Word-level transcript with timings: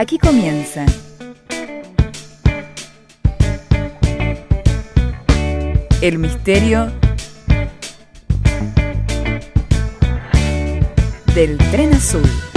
Aquí 0.00 0.16
comienza. 0.18 0.86
El 6.00 6.18
misterio 6.18 6.90
del 11.34 11.58
tren 11.70 11.92
azul. 11.92 12.49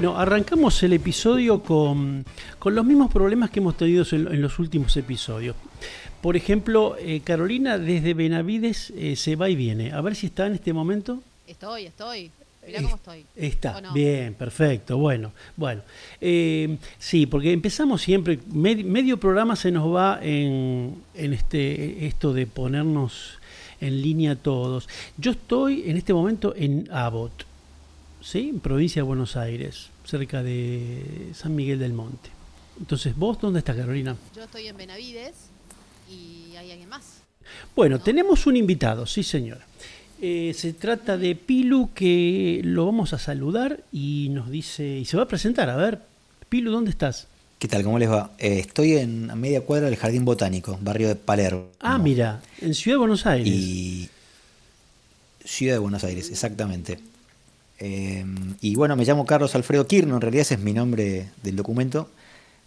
Bueno, 0.00 0.16
arrancamos 0.18 0.82
el 0.82 0.94
episodio 0.94 1.62
con, 1.62 2.24
con 2.58 2.74
los 2.74 2.86
mismos 2.86 3.12
problemas 3.12 3.50
que 3.50 3.58
hemos 3.60 3.76
tenido 3.76 4.02
en, 4.12 4.28
en 4.28 4.40
los 4.40 4.58
últimos 4.58 4.96
episodios. 4.96 5.54
Por 6.22 6.38
ejemplo, 6.38 6.96
eh, 6.98 7.20
Carolina 7.22 7.76
desde 7.76 8.14
Benavides 8.14 8.94
eh, 8.96 9.14
se 9.14 9.36
va 9.36 9.50
y 9.50 9.56
viene. 9.56 9.92
A 9.92 10.00
ver 10.00 10.16
si 10.16 10.28
está 10.28 10.46
en 10.46 10.54
este 10.54 10.72
momento. 10.72 11.22
Estoy, 11.46 11.84
estoy. 11.84 12.30
Mirá 12.66 12.80
cómo 12.82 12.94
estoy. 12.96 13.26
Está, 13.36 13.82
bien, 13.92 14.32
perfecto. 14.32 14.96
Bueno, 14.96 15.32
bueno. 15.54 15.82
Eh, 16.18 16.78
sí, 16.98 17.26
porque 17.26 17.52
empezamos 17.52 18.00
siempre, 18.00 18.38
med- 18.54 18.84
medio 18.84 19.20
programa 19.20 19.54
se 19.54 19.70
nos 19.70 19.94
va 19.94 20.18
en, 20.22 20.94
en 21.14 21.34
este, 21.34 22.06
esto 22.06 22.32
de 22.32 22.46
ponernos 22.46 23.38
en 23.82 24.00
línea 24.00 24.34
todos. 24.34 24.88
Yo 25.18 25.32
estoy 25.32 25.82
en 25.90 25.98
este 25.98 26.14
momento 26.14 26.54
en 26.56 26.88
Abbott, 26.90 27.44
¿sí? 28.22 28.48
En 28.48 28.60
provincia 28.60 29.00
de 29.02 29.06
Buenos 29.06 29.36
Aires, 29.36 29.89
cerca 30.10 30.42
de 30.42 31.30
San 31.34 31.54
Miguel 31.54 31.78
del 31.78 31.92
Monte. 31.92 32.30
Entonces, 32.80 33.14
¿vos 33.16 33.40
dónde 33.40 33.60
estás, 33.60 33.76
Carolina? 33.76 34.16
Yo 34.34 34.42
estoy 34.42 34.66
en 34.66 34.76
Benavides 34.76 35.34
y 36.10 36.56
hay 36.56 36.72
alguien 36.72 36.88
más. 36.88 37.22
Bueno, 37.76 37.98
¿No? 37.98 38.02
tenemos 38.02 38.46
un 38.46 38.56
invitado, 38.56 39.06
sí 39.06 39.22
señora. 39.22 39.64
Eh, 40.20 40.52
se 40.56 40.72
trata 40.72 41.16
de 41.16 41.36
Pilu 41.36 41.90
que 41.94 42.60
lo 42.64 42.86
vamos 42.86 43.12
a 43.12 43.18
saludar 43.18 43.80
y 43.92 44.28
nos 44.30 44.50
dice, 44.50 44.98
y 44.98 45.04
se 45.04 45.16
va 45.16 45.22
a 45.22 45.28
presentar. 45.28 45.70
A 45.70 45.76
ver, 45.76 46.00
Pilu, 46.48 46.72
¿dónde 46.72 46.90
estás? 46.90 47.28
¿Qué 47.60 47.68
tal? 47.68 47.84
¿Cómo 47.84 47.98
les 47.98 48.10
va? 48.10 48.32
Eh, 48.38 48.58
estoy 48.58 48.96
en 48.96 49.30
a 49.30 49.36
media 49.36 49.60
cuadra 49.60 49.86
del 49.86 49.96
Jardín 49.96 50.24
Botánico, 50.24 50.78
barrio 50.82 51.08
de 51.08 51.14
Palermo. 51.14 51.68
Ah, 51.78 51.98
mira, 51.98 52.42
en 52.60 52.74
Ciudad 52.74 52.96
de 52.96 52.98
Buenos 52.98 53.26
Aires. 53.26 53.54
Y 53.54 54.08
Ciudad 55.44 55.74
de 55.74 55.78
Buenos 55.78 56.02
Aires, 56.02 56.30
exactamente. 56.30 56.98
Eh, 57.80 58.24
y 58.60 58.74
bueno, 58.76 58.94
me 58.94 59.04
llamo 59.04 59.24
Carlos 59.24 59.54
Alfredo 59.54 59.86
Kirno, 59.86 60.14
en 60.14 60.20
realidad 60.20 60.42
ese 60.42 60.54
es 60.54 60.60
mi 60.60 60.74
nombre 60.74 61.30
del 61.42 61.56
documento, 61.56 62.10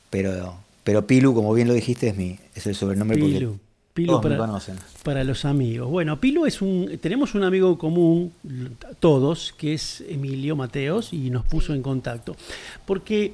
pero, 0.10 0.56
pero 0.84 1.06
Pilu, 1.06 1.36
como 1.36 1.54
bien 1.54 1.68
lo 1.68 1.76
dijiste, 1.76 2.10
es, 2.10 2.18
mi, 2.18 2.40
es 2.56 2.66
el 2.66 2.74
sobrenombre 2.74 3.18
Pilu. 3.18 3.52
porque 3.52 3.64
Pilu 3.94 4.08
todos 4.08 4.24
me 4.24 4.30
para, 4.32 4.48
conocen. 4.48 4.76
para 5.04 5.24
los 5.24 5.46
amigos. 5.46 5.90
Bueno, 5.90 6.20
Pilu 6.20 6.48
es 6.48 6.64
un. 6.64 6.98
Tenemos 7.00 7.36
un 7.36 7.44
amigo 7.44 7.78
común, 7.78 8.34
todos, 9.00 9.54
que 9.56 9.76
es 9.76 10.04
Emilio 10.10 10.56
Mateos, 10.56 11.14
y 11.14 11.30
nos 11.30 11.46
puso 11.46 11.76
en 11.76 11.84
contacto. 11.84 12.36
Porque 12.88 13.34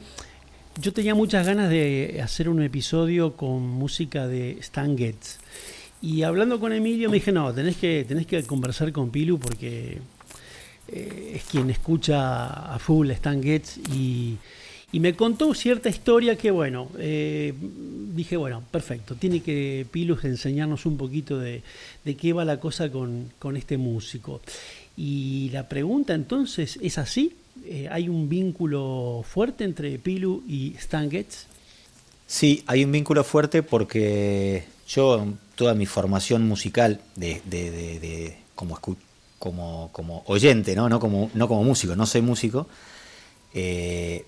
yo 0.81 0.91
tenía 0.91 1.15
muchas 1.15 1.45
ganas 1.45 1.69
de 1.69 2.19
hacer 2.21 2.49
un 2.49 2.61
episodio 2.61 3.37
con 3.37 3.61
música 3.61 4.27
de 4.27 4.57
Stan 4.59 4.97
Getz. 4.97 5.37
Y 6.01 6.23
hablando 6.23 6.59
con 6.59 6.73
Emilio 6.73 7.09
me 7.09 7.15
dije, 7.15 7.31
no, 7.31 7.53
tenés 7.53 7.77
que, 7.77 8.05
tenés 8.07 8.25
que 8.25 8.43
conversar 8.43 8.91
con 8.91 9.09
Pilu 9.09 9.39
porque 9.39 9.99
eh, 10.91 11.33
es 11.35 11.43
quien 11.43 11.69
escucha 11.69 12.73
a 12.73 12.79
full 12.79 13.09
Stan 13.11 13.41
Getz 13.41 13.77
y, 13.93 14.35
y 14.91 14.99
me 14.99 15.13
contó 15.15 15.53
cierta 15.53 15.89
historia 15.89 16.35
que, 16.35 16.51
bueno, 16.51 16.89
eh, 16.97 17.53
dije, 18.15 18.37
bueno, 18.37 18.63
perfecto, 18.71 19.15
tiene 19.15 19.41
que 19.41 19.85
Pilu 19.91 20.17
enseñarnos 20.23 20.85
un 20.85 20.97
poquito 20.97 21.37
de, 21.39 21.61
de 22.03 22.15
qué 22.15 22.33
va 22.33 22.43
la 22.45 22.59
cosa 22.59 22.89
con, 22.91 23.31
con 23.39 23.55
este 23.57 23.77
músico. 23.77 24.41
Y 24.97 25.49
la 25.53 25.69
pregunta 25.69 26.13
entonces 26.13 26.77
es 26.81 26.97
así, 26.97 27.33
Eh, 27.65 27.87
¿hay 27.91 28.07
un 28.07 28.29
vínculo 28.29 29.21
fuerte 29.27 29.65
entre 29.65 29.99
Pilu 29.99 30.43
y 30.47 30.75
Stan 30.77 31.09
Getz? 31.11 31.45
Sí, 32.25 32.63
hay 32.67 32.85
un 32.85 32.91
vínculo 32.93 33.21
fuerte 33.25 33.63
porque 33.63 34.63
yo, 34.87 35.27
toda 35.55 35.73
mi 35.75 35.85
formación 35.85 36.47
musical 36.47 37.01
de, 37.17 37.41
de- 37.45 37.69
de- 37.99 38.37
como, 38.55 38.79
como, 39.39 39.89
como 39.91 40.23
oyente, 40.27 40.75
¿no? 40.75 40.89
No, 40.89 40.99
como, 40.99 41.31
no 41.33 41.47
como 41.47 41.63
músico, 41.63 41.95
no 41.95 42.05
soy 42.05 42.21
músico, 42.21 42.67
eh, 43.53 44.25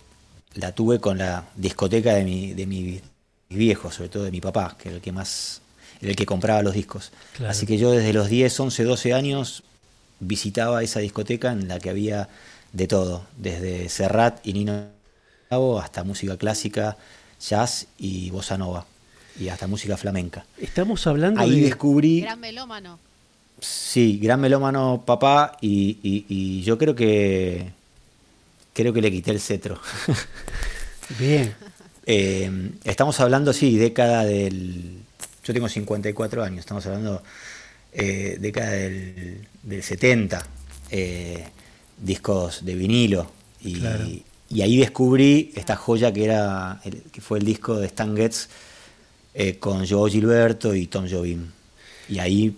la 0.56 0.72
tuve 0.72 1.00
con 1.00 1.18
la 1.18 1.46
discoteca 1.56 2.14
de 2.14 2.24
mi, 2.24 2.54
de 2.54 2.66
mi 2.66 3.02
viejo, 3.50 3.92
sobre 3.92 4.10
todo 4.10 4.24
de 4.24 4.32
mi 4.32 4.42
papá, 4.42 4.76
que 4.80 4.90
era 4.90 4.96
el 4.96 5.02
que 5.02 5.12
más, 5.12 5.62
era 6.02 6.12
el 6.12 6.16
que 6.16 6.26
compraba 6.26 6.64
los 6.64 6.74
discos. 6.74 7.12
Claro. 7.36 7.52
Así 7.52 7.66
que 7.66 7.78
yo 7.78 7.92
desde 7.92 8.14
los 8.14 8.30
10, 8.30 8.60
11, 8.60 8.84
12 8.84 9.14
años 9.14 9.64
visitaba 10.20 10.82
esa 10.84 11.00
discoteca 11.00 11.52
en 11.52 11.68
la 11.68 11.80
que 11.80 11.90
había 11.90 12.30
de 12.74 12.88
todo, 12.88 13.26
desde 13.38 13.90
Serrat 13.90 14.46
y 14.46 14.54
Nino 14.54 14.86
Bravo 15.50 15.80
hasta 15.80 16.04
música 16.06 16.38
clásica, 16.38 16.96
jazz 17.40 17.88
y 17.98 18.30
bossa 18.30 18.58
nova 18.58 18.86
y 19.38 19.50
hasta 19.50 19.68
música 19.68 19.98
flamenca. 19.98 20.46
Estamos 20.58 21.06
hablando 21.08 21.42
Ahí 21.42 21.60
de... 21.60 21.66
descubrí, 21.66 22.22
Gran 22.22 22.40
melómano. 22.40 23.00
Sí, 23.62 24.20
gran 24.22 24.42
melómano 24.42 25.04
papá 25.06 25.58
y, 25.62 25.98
y- 26.04 26.26
y 26.28 26.62
yo 26.64 26.78
creo 26.78 26.94
que 26.96 27.72
creo 28.74 28.92
que 28.92 29.02
le 29.02 29.12
quité 29.12 29.32
el 29.32 29.40
cetro. 29.40 29.80
Bien, 31.20 31.54
Eh, 32.06 32.50
estamos 32.84 33.20
hablando, 33.20 33.54
sí, 33.54 33.78
década 33.78 34.26
del... 34.26 34.98
Yo 35.44 35.54
tengo 35.54 35.70
54 35.70 36.44
años, 36.44 36.60
estamos 36.62 36.86
hablando 36.88 37.22
eh, 37.94 38.38
década 38.40 38.72
del, 38.72 39.48
del 39.64 39.84
70, 39.84 40.46
eh, 40.90 41.46
discos 41.98 42.66
de 42.66 42.74
vinilo. 42.76 43.32
Y, 43.62 43.80
Claro. 43.80 44.06
y 44.50 44.62
ahí 44.64 44.78
descubrí 44.78 45.52
esta 45.56 45.76
joya 45.76 46.12
que, 46.12 46.24
era 46.26 46.82
el- 46.84 47.04
que 47.12 47.22
fue 47.22 47.38
el 47.40 47.46
disco 47.46 47.78
de 47.78 47.86
Stan 47.88 48.16
Getz 48.18 48.48
eh, 49.36 49.58
con 49.60 49.88
Joe 49.88 50.10
Gilberto 50.10 50.74
y 50.74 50.88
Tom 50.88 51.08
Jobim. 51.10 51.46
Y 52.10 52.18
ahí 52.20 52.56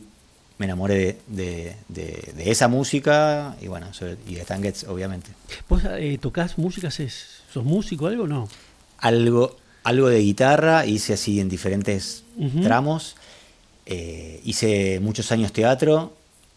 me 0.57 0.65
enamoré 0.65 0.95
de, 0.95 1.17
de- 1.27 1.75
de- 1.89 2.33
de 2.35 2.51
esa 2.51 2.67
música 2.67 3.55
y 3.61 3.67
bueno, 3.67 3.93
sobre- 3.93 4.17
y 4.27 4.35
de 4.35 4.41
Stan 4.41 4.61
Getz, 4.61 4.83
obviamente. 4.85 5.29
¿vos 5.67 5.81
eh, 5.97 6.17
tocás 6.21 6.57
música? 6.57 6.89
¿Sos 6.91 7.63
músico 7.63 8.05
o 8.05 8.07
algo? 8.07 8.27
No. 8.27 8.47
algo, 8.99 9.57
algo 9.83 10.07
de 10.09 10.19
guitarra, 10.19 10.85
hice 10.85 11.13
así 11.13 11.39
en 11.39 11.49
diferentes 11.49 12.23
tramos. 12.61 13.15
Eh, 13.85 14.39
hice 14.45 14.99
muchos 15.01 15.31
años 15.31 15.51
teatro. 15.51 16.13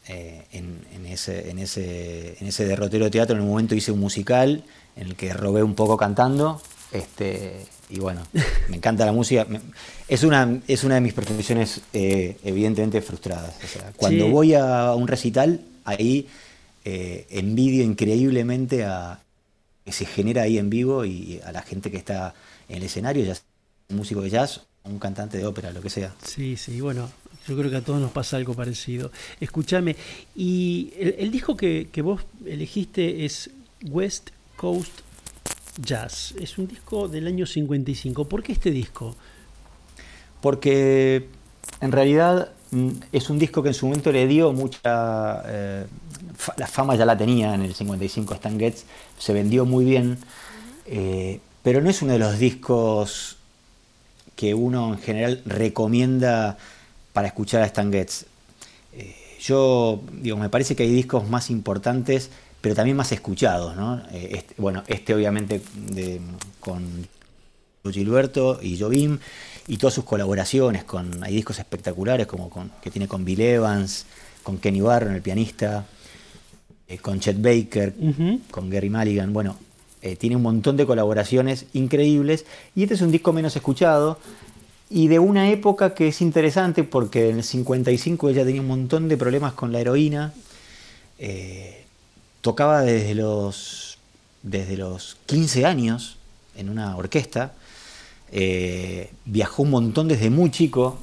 eh, 0.08 0.44
en, 0.52 0.78
en 0.94 1.06
ese, 1.06 1.50
en, 1.50 1.58
ese, 1.58 2.36
en 2.40 2.46
ese 2.46 2.64
derrotero 2.64 3.06
de 3.06 3.10
teatro, 3.10 3.34
en 3.34 3.42
un 3.42 3.48
momento 3.48 3.74
hice 3.74 3.90
un 3.90 3.98
musical 3.98 4.62
en 4.94 5.08
el 5.08 5.16
que 5.16 5.32
robé 5.32 5.64
un 5.64 5.74
poco 5.74 5.96
cantando. 5.96 6.60
Este, 6.96 7.64
y 7.90 7.98
bueno, 7.98 8.26
me 8.68 8.76
encanta 8.76 9.04
la 9.06 9.12
música. 9.12 9.46
Es 10.08 10.22
una, 10.24 10.60
es 10.66 10.84
una 10.84 10.96
de 10.96 11.00
mis 11.00 11.12
profesiones 11.12 11.80
eh, 11.92 12.36
evidentemente 12.44 13.00
frustradas. 13.02 13.54
O 13.64 13.66
sea, 13.66 13.92
cuando 13.96 14.24
Sí. 14.26 14.30
voy 14.30 14.54
a 14.54 14.92
un 14.94 15.06
recital, 15.08 15.60
ahí 15.84 16.26
eh, 16.84 17.26
envidio 17.30 17.84
increíblemente 17.84 18.84
a, 18.84 19.20
que 19.84 19.92
se 19.92 20.06
genera 20.06 20.42
ahí 20.42 20.58
en 20.58 20.70
vivo 20.70 21.04
y 21.04 21.40
a 21.44 21.52
la 21.52 21.62
gente 21.62 21.90
que 21.90 21.96
está 21.96 22.34
en 22.68 22.78
el 22.78 22.82
escenario, 22.84 23.24
ya 23.24 23.34
sea 23.34 23.44
un 23.90 23.96
músico 23.96 24.20
de 24.20 24.30
jazz, 24.30 24.62
un 24.84 24.98
cantante 24.98 25.38
de 25.38 25.46
ópera, 25.46 25.70
lo 25.72 25.80
que 25.80 25.90
sea. 25.90 26.14
Sí, 26.24 26.56
sí, 26.56 26.80
bueno, 26.80 27.08
yo 27.46 27.56
creo 27.56 27.70
que 27.70 27.76
a 27.76 27.82
todos 27.82 28.00
nos 28.00 28.10
pasa 28.12 28.36
algo 28.36 28.54
parecido. 28.54 29.10
Escúchame, 29.40 29.94
y 30.34 30.92
el, 30.98 31.14
el 31.18 31.30
disco 31.30 31.56
que, 31.56 31.88
que 31.92 32.02
vos 32.02 32.22
elegiste 32.44 33.24
es 33.24 33.50
West 33.88 34.30
Coast 34.56 35.00
Jazz. 35.80 36.34
Es 36.40 36.58
un 36.58 36.66
disco 36.66 37.08
del 37.08 37.26
año 37.26 37.46
55. 37.46 38.28
¿Por 38.28 38.42
qué 38.42 38.52
este 38.52 38.70
disco? 38.70 39.14
Porque 40.40 41.28
en 41.80 41.92
realidad 41.92 42.50
mm, 42.70 42.88
es 43.12 43.30
un 43.30 43.38
disco 43.38 43.62
que 43.62 43.68
en 43.68 43.74
su 43.74 43.86
momento 43.86 44.12
le 44.12 44.26
dio 44.26 44.52
mucha... 44.52 45.42
eh, 45.46 45.86
fa- 46.36 46.54
la 46.56 46.66
fama 46.66 46.94
ya 46.96 47.04
la 47.04 47.16
tenía 47.16 47.54
en 47.54 47.62
el 47.62 47.74
55 47.74 48.34
Stan 48.34 48.58
Getz, 48.58 48.84
se 49.18 49.32
vendió 49.32 49.64
muy 49.64 49.84
bien, 49.84 50.18
eh, 50.86 51.40
pero 51.62 51.80
no 51.80 51.90
es 51.90 52.02
uno 52.02 52.12
de 52.12 52.18
los 52.18 52.38
discos 52.38 53.36
que 54.36 54.54
uno 54.54 54.92
en 54.94 54.98
general 55.00 55.42
recomienda 55.46 56.58
para 57.12 57.28
escuchar 57.28 57.62
a 57.62 57.66
Stan 57.66 57.90
Getz. 57.90 58.24
Eh, 58.92 59.14
yo, 59.40 60.00
digo, 60.12 60.36
me 60.36 60.48
parece 60.50 60.76
que 60.76 60.82
hay 60.84 60.92
discos 60.92 61.28
más 61.28 61.50
importantes, 61.50 62.30
pero 62.66 62.74
también 62.74 62.96
más 62.96 63.12
escuchados, 63.12 63.76
¿no? 63.76 64.02
Eh, 64.10 64.30
este- 64.38 64.54
bueno, 64.58 64.82
este 64.88 65.14
obviamente 65.14 65.60
de- 65.88 66.20
con 66.58 67.06
Gilberto 67.92 68.58
y 68.60 68.76
Jobim 68.76 69.20
y 69.68 69.76
todas 69.76 69.94
sus 69.94 70.02
colaboraciones 70.02 70.82
con 70.82 71.22
hay 71.22 71.36
discos 71.36 71.60
espectaculares 71.60 72.26
como 72.26 72.50
con, 72.50 72.72
que 72.82 72.90
tiene 72.90 73.06
con 73.06 73.24
Bill 73.24 73.40
Evans, 73.40 74.04
con 74.42 74.58
Kenny 74.58 74.80
Barron, 74.80 75.14
el 75.14 75.22
pianista, 75.22 75.86
eh, 76.88 76.98
con 76.98 77.20
Chet 77.20 77.40
Baker, 77.40 77.94
con 78.50 78.68
Gary 78.68 78.90
Mulligan, 78.90 79.32
bueno, 79.32 79.54
eh, 80.02 80.16
tiene 80.16 80.34
un 80.34 80.42
montón 80.42 80.76
de 80.76 80.86
colaboraciones 80.86 81.66
increíbles 81.72 82.46
y 82.74 82.82
este 82.82 82.94
es 82.96 83.00
un 83.00 83.12
disco 83.12 83.32
menos 83.32 83.54
escuchado 83.54 84.18
y 84.90 85.06
de 85.06 85.20
una 85.20 85.50
época 85.52 85.94
que 85.94 86.08
es 86.08 86.20
interesante 86.20 86.82
porque 86.82 87.30
en 87.30 87.36
el 87.36 87.44
55 87.44 88.28
ella 88.30 88.44
tenía 88.44 88.60
un 88.60 88.66
montón 88.66 89.06
de 89.06 89.16
problemas 89.16 89.52
con 89.52 89.70
la 89.70 89.78
heroína, 89.78 90.32
eh, 91.20 91.84
tocaba 92.46 92.82
desde 92.82 93.16
los, 93.16 93.98
desde 94.44 94.76
los 94.76 95.16
15 95.26 95.66
años 95.66 96.16
en 96.56 96.68
una 96.68 96.96
orquesta, 96.96 97.54
eh, 98.30 99.10
viajó 99.24 99.64
un 99.64 99.70
montón 99.70 100.06
desde 100.06 100.30
muy 100.30 100.52
chico 100.52 100.96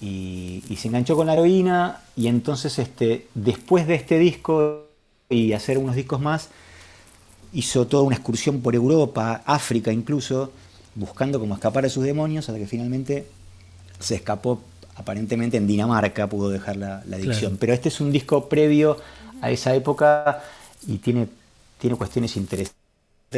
y, 0.00 0.62
y 0.68 0.76
se 0.76 0.86
enganchó 0.86 1.16
con 1.16 1.26
la 1.26 1.32
heroína 1.32 2.02
y 2.14 2.28
entonces 2.28 2.78
este, 2.78 3.26
después 3.34 3.88
de 3.88 3.96
este 3.96 4.16
disco 4.20 4.86
y 5.28 5.54
hacer 5.54 5.76
unos 5.76 5.96
discos 5.96 6.20
más, 6.20 6.50
hizo 7.52 7.88
toda 7.88 8.04
una 8.04 8.14
excursión 8.14 8.60
por 8.60 8.76
Europa, 8.76 9.42
África 9.44 9.90
incluso, 9.90 10.52
buscando 10.94 11.40
cómo 11.40 11.54
escapar 11.54 11.82
de 11.82 11.90
sus 11.90 12.04
demonios, 12.04 12.48
hasta 12.48 12.60
que 12.60 12.68
finalmente 12.68 13.26
se 13.98 14.14
escapó 14.14 14.60
aparentemente 14.94 15.56
en 15.56 15.66
Dinamarca, 15.66 16.28
pudo 16.28 16.48
dejar 16.48 16.76
la, 16.76 17.02
la 17.08 17.16
adicción. 17.16 17.40
Claro. 17.40 17.56
Pero 17.58 17.72
este 17.72 17.88
es 17.88 18.00
un 18.00 18.12
disco 18.12 18.48
previo 18.48 18.98
a 19.42 19.50
esa 19.50 19.74
época 19.74 20.44
y 20.86 20.98
tiene, 20.98 21.28
tiene 21.80 21.96
cuestiones 21.96 22.36
interesantes 22.36 22.76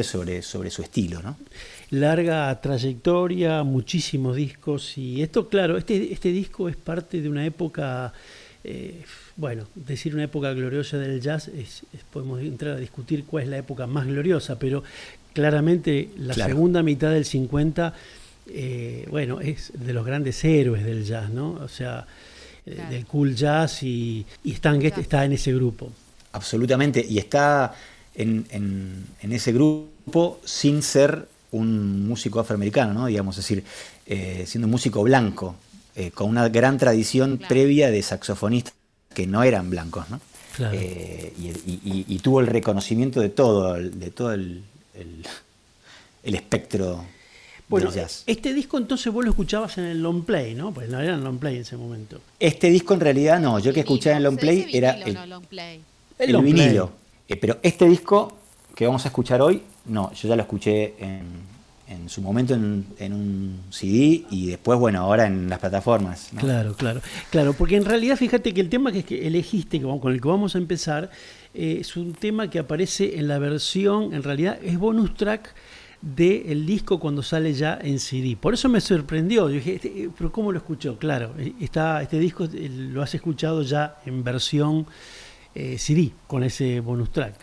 sobre, 0.02 0.42
sobre 0.42 0.70
su 0.70 0.82
estilo, 0.82 1.22
¿no? 1.22 1.36
larga 1.90 2.60
trayectoria, 2.60 3.62
muchísimos 3.62 4.36
discos 4.36 4.98
y 4.98 5.22
esto, 5.22 5.48
claro, 5.48 5.78
este, 5.78 6.12
este 6.12 6.30
disco 6.30 6.68
es 6.68 6.76
parte 6.76 7.22
de 7.22 7.28
una 7.28 7.44
época, 7.46 8.12
eh, 8.64 9.02
bueno, 9.36 9.64
decir 9.74 10.14
una 10.14 10.24
época 10.24 10.52
gloriosa 10.52 10.98
del 10.98 11.20
jazz, 11.20 11.48
es, 11.48 11.82
es- 11.94 12.04
podemos 12.12 12.40
entrar 12.40 12.74
a 12.76 12.80
discutir 12.80 13.24
cuál 13.24 13.44
es 13.44 13.48
la 13.50 13.58
época 13.58 13.86
más 13.86 14.06
gloriosa, 14.06 14.58
pero 14.58 14.84
claramente 15.32 16.10
la 16.18 16.34
Claro. 16.34 16.50
segunda 16.54 16.82
mitad 16.82 17.10
del 17.10 17.24
50, 17.24 17.94
eh, 18.50 19.06
bueno, 19.10 19.40
es 19.40 19.72
de 19.74 19.92
los 19.92 20.04
grandes 20.04 20.44
héroes 20.44 20.84
del 20.84 21.04
jazz, 21.04 21.30
¿no? 21.30 21.52
O 21.52 21.68
sea, 21.68 22.06
eh, 22.66 22.74
Claro. 22.74 22.90
del 22.90 23.06
cool 23.06 23.34
jazz 23.34 23.82
y, 23.82 24.26
y 24.44 24.52
Stan 24.52 24.80
Getz 24.80 24.96
Jazz. 24.96 25.02
está 25.02 25.24
en 25.24 25.32
ese 25.32 25.54
grupo. 25.54 25.90
Absolutamente, 26.32 27.04
y 27.08 27.18
está 27.18 27.74
en, 28.14 28.46
en- 28.50 29.06
en 29.22 29.32
ese 29.32 29.52
grupo 29.52 30.40
sin 30.44 30.82
ser 30.82 31.28
un 31.50 32.06
músico 32.06 32.40
afroamericano, 32.40 32.92
¿no? 32.92 33.06
Digamos, 33.06 33.38
es 33.38 33.44
decir, 33.44 33.64
eh, 34.06 34.44
siendo 34.46 34.66
un 34.66 34.72
músico 34.72 35.02
blanco, 35.02 35.56
eh, 35.96 36.10
con 36.10 36.28
una 36.28 36.48
gran 36.48 36.76
tradición 36.78 37.36
Claro. 37.38 37.48
previa 37.48 37.90
de 37.90 38.02
saxofonistas 38.02 38.74
que 39.14 39.26
no 39.26 39.42
eran 39.42 39.70
blancos, 39.70 40.08
¿no? 40.10 40.20
Claro. 40.56 40.76
Eh, 40.78 41.32
y, 41.38 41.46
y- 41.48 41.80
y- 41.84 42.04
y 42.08 42.18
tuvo 42.18 42.40
el 42.40 42.46
reconocimiento 42.48 43.20
de 43.20 43.28
todo, 43.30 43.76
el- 43.76 43.98
de 43.98 44.10
todo 44.10 44.32
el, 44.32 44.62
el- 44.94 45.24
el 46.24 46.34
espectro 46.34 47.04
Bueno, 47.68 47.90
este 48.26 48.54
disco 48.54 48.78
entonces 48.78 49.12
vos 49.12 49.24
lo 49.24 49.30
escuchabas 49.30 49.76
en 49.78 49.84
el 49.84 50.02
long 50.02 50.24
play, 50.24 50.54
¿no? 50.54 50.72
Pues 50.72 50.88
no 50.88 51.00
era 51.00 51.14
en 51.14 51.22
long 51.22 51.38
play 51.38 51.56
en 51.56 51.62
ese 51.62 51.76
momento. 51.76 52.20
Este 52.40 52.70
disco 52.70 52.94
en 52.94 53.00
realidad 53.00 53.40
no, 53.40 53.58
yo 53.58 53.72
que 53.72 53.82
Vinilo. 53.82 53.94
escuchaba 53.94 54.16
en 54.16 54.22
long 54.22 54.36
play 54.38 54.66
era 54.72 54.92
vinilo, 54.92 55.06
el, 55.08 55.14
no 55.14 55.26
long 55.26 55.44
play. 55.46 55.80
El 56.18 56.34
el, 56.34 56.42
vinilo. 56.42 56.90
Eh, 57.28 57.36
pero 57.36 57.58
este 57.62 57.86
disco 57.86 58.36
que 58.74 58.86
vamos 58.86 59.04
a 59.04 59.08
escuchar 59.08 59.42
hoy, 59.42 59.62
no, 59.86 60.12
yo 60.12 60.28
ya 60.28 60.36
lo 60.36 60.42
escuché 60.42 60.94
en, 60.98 61.22
en 61.88 62.08
su 62.08 62.22
momento 62.22 62.54
en, 62.54 62.86
en 62.98 63.12
un 63.12 63.60
CD 63.70 64.24
y 64.30 64.46
después, 64.46 64.78
bueno, 64.78 65.00
ahora 65.00 65.26
en 65.26 65.48
las 65.48 65.58
plataformas. 65.58 66.32
¿no? 66.32 66.40
Claro, 66.40 66.74
claro. 66.74 67.00
Claro, 67.30 67.54
porque 67.54 67.76
en 67.76 67.84
realidad 67.84 68.16
fíjate 68.16 68.52
que 68.52 68.60
el 68.60 68.68
tema 68.68 68.92
que, 68.92 69.02
que 69.02 69.26
elegiste, 69.26 69.80
con 69.80 70.12
el 70.12 70.20
que 70.20 70.28
vamos 70.28 70.54
a 70.54 70.58
empezar, 70.58 71.10
eh, 71.54 71.78
es 71.80 71.96
un 71.96 72.12
tema 72.12 72.50
que 72.50 72.58
aparece 72.58 73.18
en 73.18 73.28
la 73.28 73.38
versión, 73.38 74.14
en 74.14 74.22
realidad 74.22 74.58
es 74.62 74.78
bonus 74.78 75.14
track 75.14 75.54
del 76.00 76.64
disco 76.64 77.00
cuando 77.00 77.22
sale 77.22 77.52
ya 77.54 77.78
en 77.82 77.98
CD. 77.98 78.36
Por 78.36 78.54
eso 78.54 78.68
me 78.68 78.80
sorprendió. 78.80 79.48
Yo 79.48 79.54
dije, 79.56 79.74
este, 79.74 79.88
eh, 79.88 80.10
pero 80.16 80.30
¿cómo 80.30 80.52
lo 80.52 80.58
escuchó? 80.58 80.98
Claro, 80.98 81.34
está, 81.60 82.02
este 82.02 82.18
disco 82.18 82.48
lo 82.52 83.02
has 83.02 83.14
escuchado 83.14 83.62
ya 83.62 83.96
en 84.06 84.22
versión 84.22 84.86
eh, 85.58 85.76
CD, 85.76 86.12
con 86.28 86.44
ese 86.44 86.78
bonus 86.78 87.10
track. 87.10 87.34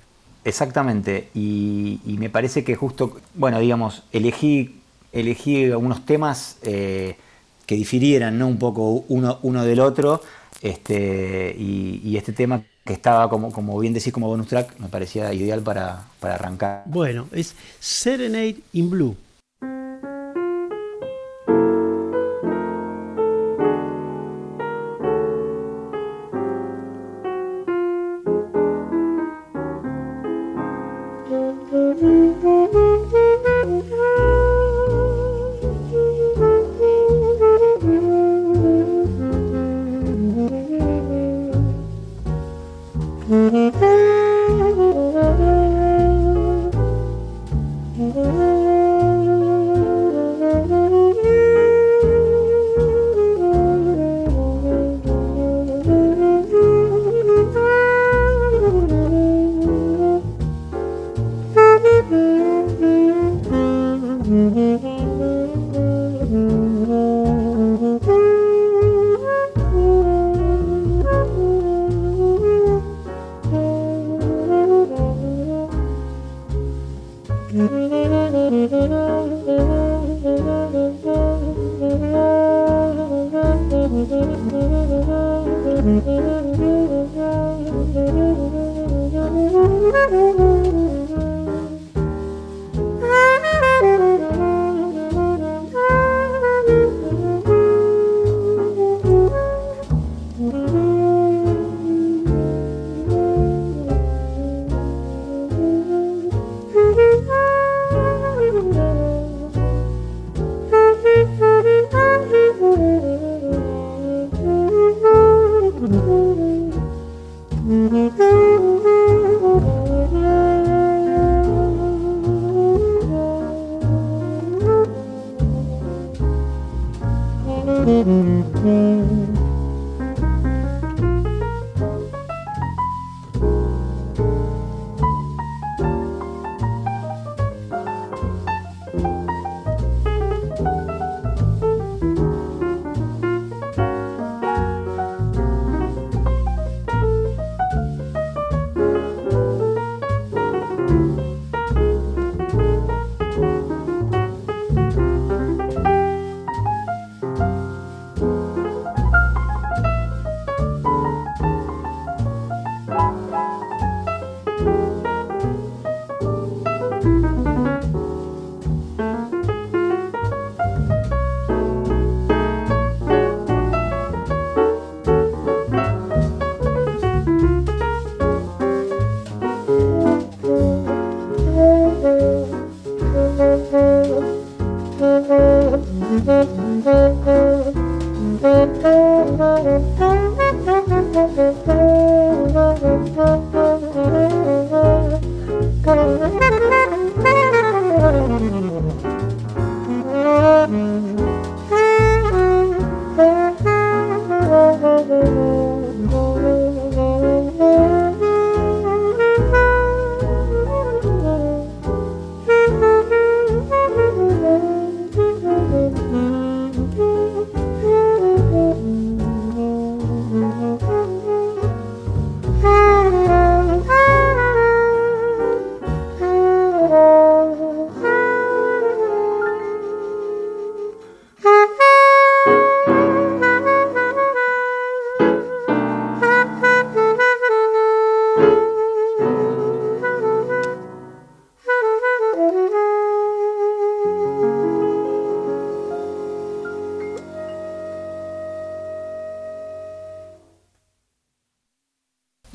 Exactamente, 0.46 1.30
y, 1.34 2.00
y 2.06 2.18
me 2.18 2.30
parece 2.30 2.64
que 2.64 2.76
justo, 2.76 3.20
bueno, 3.34 3.60
digamos, 3.60 4.04
elegí, 4.14 4.80
elegí 5.12 5.66
algunos 5.66 6.06
temas 6.06 6.58
eh, 6.62 7.18
que 7.66 7.76
difirieran 7.76 8.38
¿no? 8.40 8.48
un 8.48 8.58
poco 8.58 9.04
uno, 9.10 9.40
uno 9.42 9.66
del 9.66 9.82
otro, 9.82 10.22
este, 10.62 11.54
y, 11.58 12.00
y 12.06 12.16
este 12.16 12.32
tema 12.32 12.64
que 12.86 12.94
estaba, 12.94 13.28
como, 13.30 13.52
como 13.52 13.78
bien 13.80 13.94
decís, 13.94 14.14
como 14.14 14.28
bonus 14.28 14.48
track, 14.48 14.80
me 14.80 14.88
parecía 14.88 15.34
ideal 15.34 15.62
para, 15.62 16.06
para 16.22 16.36
arrancar. 16.36 16.84
Bueno, 16.86 17.28
es 17.34 17.54
Serenade 17.80 18.58
in 18.72 18.90
Blue. 18.90 19.18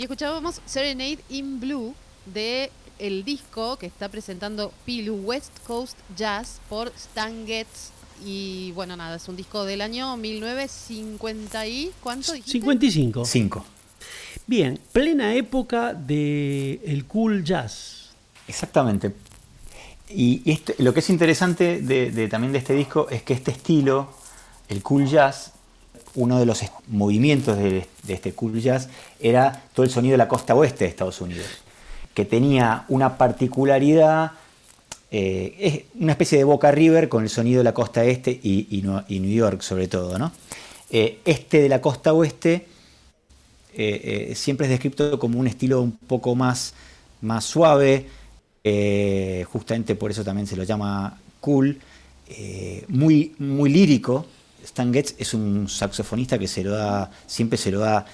Escuchamos 0.05 0.61
Serenade 0.67 1.19
in 1.29 1.61
Blue 1.61 1.95
de 2.27 2.71
el 2.99 3.25
disco 3.25 3.77
que 3.77 3.87
está 3.87 4.09
presentando 4.09 4.73
Pilu 4.85 5.15
West 5.17 5.53
Coast 5.67 5.97
Jazz 6.17 6.61
por 6.69 6.89
Stan 6.97 7.47
Getz. 7.47 7.91
Y 8.25 8.73
bueno, 8.73 8.97
nada, 8.97 9.17
es 9.17 9.27
un 9.29 9.37
disco 9.37 9.65
del 9.65 9.81
año 9.81 10.15
1950 10.19 11.67
y... 11.67 11.91
¿Cuánto 12.03 12.33
dijiste? 12.33 12.53
55. 12.53 13.25
Cinco. 13.25 13.65
Bien, 14.47 14.79
plena 14.93 15.35
época 15.35 15.95
del 15.95 16.81
el 16.85 17.05
cool 17.07 17.43
jazz. 17.45 18.11
Exactamente. 18.47 19.15
Y 20.11 20.43
este- 20.51 20.75
lo 20.83 20.93
que 20.93 21.01
es 21.01 21.09
interesante 21.11 21.81
de, 21.81 22.11
de- 22.11 22.29
también 22.29 22.53
de 22.53 22.59
este 22.59 22.75
disco 22.75 23.07
es 23.11 23.23
que 23.23 23.33
este 23.33 23.53
estilo, 23.53 24.13
el 24.69 24.83
cool 24.83 25.07
jazz, 25.07 25.53
uno 26.15 26.39
de 26.39 26.47
los 26.47 26.63
movimientos 26.89 27.57
de, 27.57 27.87
este 28.09 28.33
cool 28.33 28.61
jazz 28.61 28.89
era 29.21 29.65
todo 29.75 29.85
el 29.85 29.91
sonido 29.91 30.13
de 30.13 30.19
la 30.19 30.29
costa 30.29 30.55
oeste 30.55 30.85
de 30.85 30.91
Estados 30.91 31.21
Unidos, 31.21 31.47
que 32.15 32.25
tenía 32.25 32.85
una 32.89 33.17
particularidad, 33.17 34.33
eh, 35.11 35.57
es 35.59 36.01
una 36.01 36.13
especie 36.13 36.39
de 36.39 36.45
Boca 36.45 36.71
River 36.71 37.09
con 37.09 37.23
el 37.23 37.31
sonido 37.31 37.59
de 37.59 37.65
la 37.65 37.75
costa 37.75 38.05
este 38.05 38.31
y, 38.31 38.83
New 38.83 39.31
York 39.31 39.61
sobre 39.63 39.89
todo. 39.89 40.33
Eh, 40.91 41.21
este 41.25 41.63
de 41.63 41.69
la 41.69 41.81
costa 41.81 42.13
oeste 42.13 42.67
eh, 43.75 44.33
siempre 44.35 44.67
es 44.67 44.71
descrito 44.71 45.19
como 45.19 45.39
un 45.39 45.47
estilo 45.47 45.81
un 45.81 45.93
poco 45.93 46.35
más, 46.35 46.75
más 47.21 47.45
suave, 47.45 48.07
justamente 49.47 49.95
por 49.95 50.11
eso 50.11 50.25
también 50.25 50.47
se 50.47 50.57
lo 50.57 50.65
llama 50.65 51.19
cool, 51.41 51.79
muy, 52.89 53.35
muy 53.39 53.71
lírico. 53.71 54.27
Stan 54.65 54.93
Getz 54.93 55.15
es 55.19 55.35
un 55.35 55.69
saxofonista 55.69 56.39
que 56.39 56.49
se 56.49 56.63
lo 56.65 56.73
da, 56.73 57.11
siempre 57.27 57.59
se 57.59 57.71
lo 57.71 57.85
ha 57.85 58.05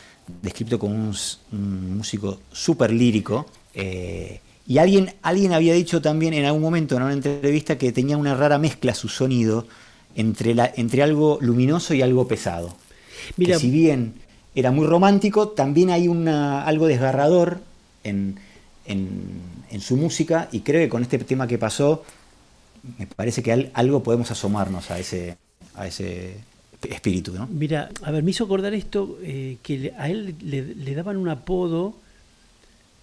descrito 0.42 0.78
como 0.78 0.94
un, 0.94 1.14
músico 1.96 2.40
súper 2.52 2.92
lírico. 2.92 3.46
eh, 3.74 4.40
y 4.68 4.78
alguien, 4.78 5.14
alguien 5.22 5.52
había 5.52 5.74
dicho 5.74 6.02
también 6.02 6.34
en 6.34 6.44
algún 6.44 6.62
momento 6.62 6.96
en 6.96 7.02
una 7.02 7.12
entrevista 7.12 7.78
que 7.78 7.92
tenía 7.92 8.16
una 8.16 8.34
rara 8.34 8.58
mezcla 8.58 8.94
su 8.94 9.08
sonido 9.08 9.66
entre, 10.16 10.54
la, 10.54 10.72
entre 10.76 11.02
algo 11.04 11.38
luminoso 11.40 11.94
y 11.94 12.02
algo 12.02 12.26
pesado. 12.26 12.76
Mira, 13.36 13.54
que 13.54 13.60
si 13.60 13.70
bien 13.70 14.14
era 14.54 14.70
muy 14.72 14.86
romántico, 14.86 15.48
también 15.50 15.90
hay 15.90 16.08
una, 16.08 16.64
algo 16.64 16.86
desgarrador 16.86 17.60
en, 18.04 18.40
en- 18.86 19.54
en 19.70 19.80
su 19.80 19.96
música 19.96 20.48
y 20.52 20.60
creo 20.60 20.80
que 20.80 20.88
con 20.88 21.02
este 21.02 21.18
tema 21.18 21.46
que 21.46 21.58
pasó, 21.58 22.04
me 22.98 23.06
parece 23.06 23.42
que 23.42 23.52
al- 23.52 23.70
algo 23.74 24.02
podemos 24.02 24.30
asomarnos 24.30 24.90
a 24.90 24.98
ese, 24.98 25.36
a 25.76 25.86
ese 25.86 26.36
espíritu. 26.88 27.32
¿no? 27.32 27.46
Mira, 27.46 27.90
a 28.02 28.10
ver, 28.10 28.22
me 28.22 28.30
hizo 28.30 28.44
acordar 28.44 28.74
esto, 28.74 29.18
eh, 29.22 29.58
que 29.62 29.92
a 29.98 30.08
él 30.08 30.34
le, 30.42 30.74
le 30.74 30.94
daban 30.94 31.16
un 31.16 31.28
apodo, 31.28 31.96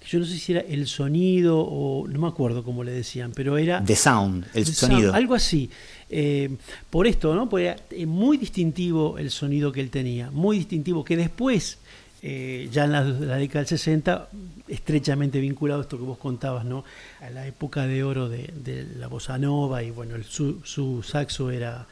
que 0.02 0.08
yo 0.08 0.20
no 0.20 0.26
sé 0.26 0.38
si 0.38 0.52
era 0.54 0.62
el 0.62 0.88
sonido 0.88 1.60
o 1.60 2.08
no 2.08 2.20
me 2.20 2.28
acuerdo 2.28 2.64
cómo 2.64 2.84
le 2.84 2.92
decían, 2.92 3.32
pero 3.36 3.58
era... 3.58 3.84
The 3.84 3.96
Sound, 3.96 4.46
el 4.54 4.66
The 4.66 4.74
sonido. 4.74 5.02
sound, 5.12 5.16
algo 5.16 5.34
así. 5.36 5.70
Eh, 6.10 6.50
por 6.90 7.08
esto, 7.08 7.34
¿no? 7.36 7.50
Porque 7.50 7.66
era 7.68 7.76
eh, 7.92 8.06
muy 8.06 8.38
distintivo 8.38 9.18
el 9.18 9.32
sonido 9.32 9.72
que 9.72 9.82
él 9.82 9.90
tenía, 9.90 10.30
muy 10.32 10.58
distintivo, 10.58 11.04
que 11.04 11.16
después, 11.18 11.78
eh, 12.22 12.70
ya 12.72 12.84
en 12.86 12.92
la, 12.92 13.04
la 13.04 13.38
década 13.38 13.62
del 13.62 13.68
60, 13.68 14.30
estrechamente 14.68 15.40
vinculado 15.40 15.80
a 15.82 15.84
esto 15.84 15.98
que 15.98 16.04
vos 16.04 16.18
contabas, 16.18 16.64
¿no? 16.66 16.84
A 17.22 17.30
la 17.30 17.48
época 17.48 17.86
de 17.88 18.04
oro 18.04 18.30
de, 18.30 18.50
de 18.64 18.86
la 18.98 19.08
bossa 19.08 19.38
nova 19.38 19.84
y 19.84 19.92
bueno, 19.92 20.16
el- 20.16 20.24
su, 20.26 20.60
su 20.64 21.02
saxo 21.04 21.50
era, 21.52 21.86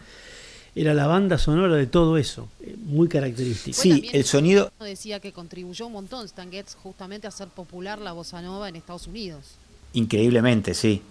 era 0.76 0.94
la 0.94 1.06
banda 1.08 1.38
sonora 1.38 1.76
de 1.76 1.86
todo 1.88 2.18
eso, 2.18 2.48
eh, 2.62 2.76
muy 2.86 3.08
característico. 3.10 3.80
Sí, 3.82 3.90
también- 3.90 4.16
el 4.16 4.26
sonido, 4.26 4.72
Decía 4.80 5.20
que 5.20 5.32
contribuyó 5.34 5.88
un 5.88 5.94
montón 5.94 6.26
Stan 6.26 6.50
Getz 6.52 6.76
justamente 6.76 7.28
a 7.28 7.30
hacer 7.30 7.48
popular 7.50 8.00
la 8.00 8.12
bossa 8.14 8.42
nova 8.42 8.70
en 8.70 8.76
Estados 8.76 9.08
Unidos. 9.08 9.56
increíblemente, 9.94 10.74
sí. 10.74 11.02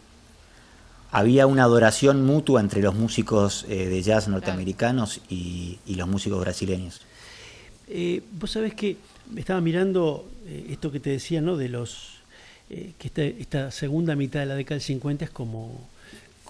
Había 1.12 1.46
una 1.48 1.64
adoración 1.64 2.24
mutua 2.24 2.60
entre 2.60 2.80
los 2.82 2.94
músicos 2.94 3.64
eh, 3.68 3.86
de 3.88 4.00
jazz 4.02 4.28
norteamericanos 4.28 5.20
y, 5.28 5.78
y 5.84 5.96
los 5.96 6.06
músicos 6.08 6.40
brasileños. 6.40 7.00
Eh, 7.88 8.22
vos 8.38 8.52
sabés 8.52 8.74
que 8.74 8.96
estaba 9.36 9.60
mirando 9.60 10.28
eh, 10.46 10.68
esto 10.70 10.92
que 10.92 11.00
te 11.00 11.10
decía, 11.10 11.40
¿no? 11.40 11.56
De 11.56 11.68
los. 11.68 12.20
eh, 12.70 12.92
que 12.96 13.08
esta, 13.08 13.22
esta 13.24 13.70
segunda 13.72 14.14
mitad 14.14 14.38
de 14.40 14.46
la 14.46 14.54
década 14.54 14.76
del 14.76 14.82
50 14.84 15.24
es 15.24 15.30
como, 15.32 15.80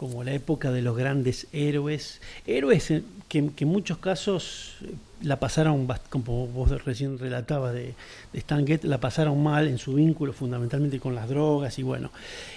como 0.00 0.24
la 0.24 0.32
época 0.32 0.72
de 0.72 0.80
los 0.80 0.96
grandes 0.96 1.46
héroes. 1.52 2.22
Héroes 2.46 2.90
que, 3.28 3.50
que 3.54 3.64
en 3.64 3.68
muchos 3.68 3.98
casos 3.98 4.76
eh, 4.82 4.94
la 5.22 5.38
pasaron, 5.38 5.86
como 6.08 6.46
vos 6.46 6.70
recién 6.86 7.18
relatabas 7.18 7.74
de, 7.74 7.92
de 8.32 8.38
Stan 8.38 8.66
Getz, 8.66 8.84
la 8.84 8.98
pasaron 8.98 9.42
mal 9.42 9.68
en 9.68 9.76
su 9.76 9.92
vínculo 9.92 10.32
fundamentalmente 10.32 10.98
con 10.98 11.14
las 11.14 11.28
drogas 11.28 11.78
y 11.78 11.82
bueno. 11.82 12.10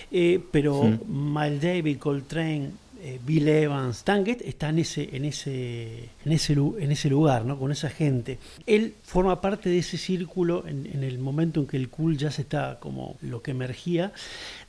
Eh, 0.10 0.40
pero 0.54 0.84
Mm. 0.84 1.34
Miles 1.38 1.62
Davis, 1.62 1.98
Coltrane, 1.98 2.70
eh, 3.02 3.20
Bill 3.26 3.50
Evans, 3.50 3.98
Stan 3.98 4.26
Getz 4.26 4.42
está 4.46 4.70
en 4.70 4.80
ese, 4.80 5.10
en 5.14 5.26
ese, 5.26 6.10
en 6.24 6.32
ese, 6.32 6.56
lu- 6.56 6.78
en 6.80 6.90
ese 6.94 7.10
lugar, 7.10 7.44
¿no? 7.44 7.60
con 7.60 7.70
esa 7.74 7.90
gente. 7.90 8.38
Él 8.66 8.94
forma 9.04 9.42
parte 9.42 9.68
de 9.70 9.80
ese 9.80 9.98
círculo 9.98 10.66
en, 10.66 10.86
en 10.94 11.04
el 11.04 11.20
momento 11.20 11.60
en 11.60 11.68
que 11.68 11.76
el 11.76 11.90
cool 11.90 12.18
jazz 12.18 12.40
está 12.40 12.78
como 12.80 13.18
lo 13.22 13.42
que 13.42 13.52
emergía. 13.52 14.14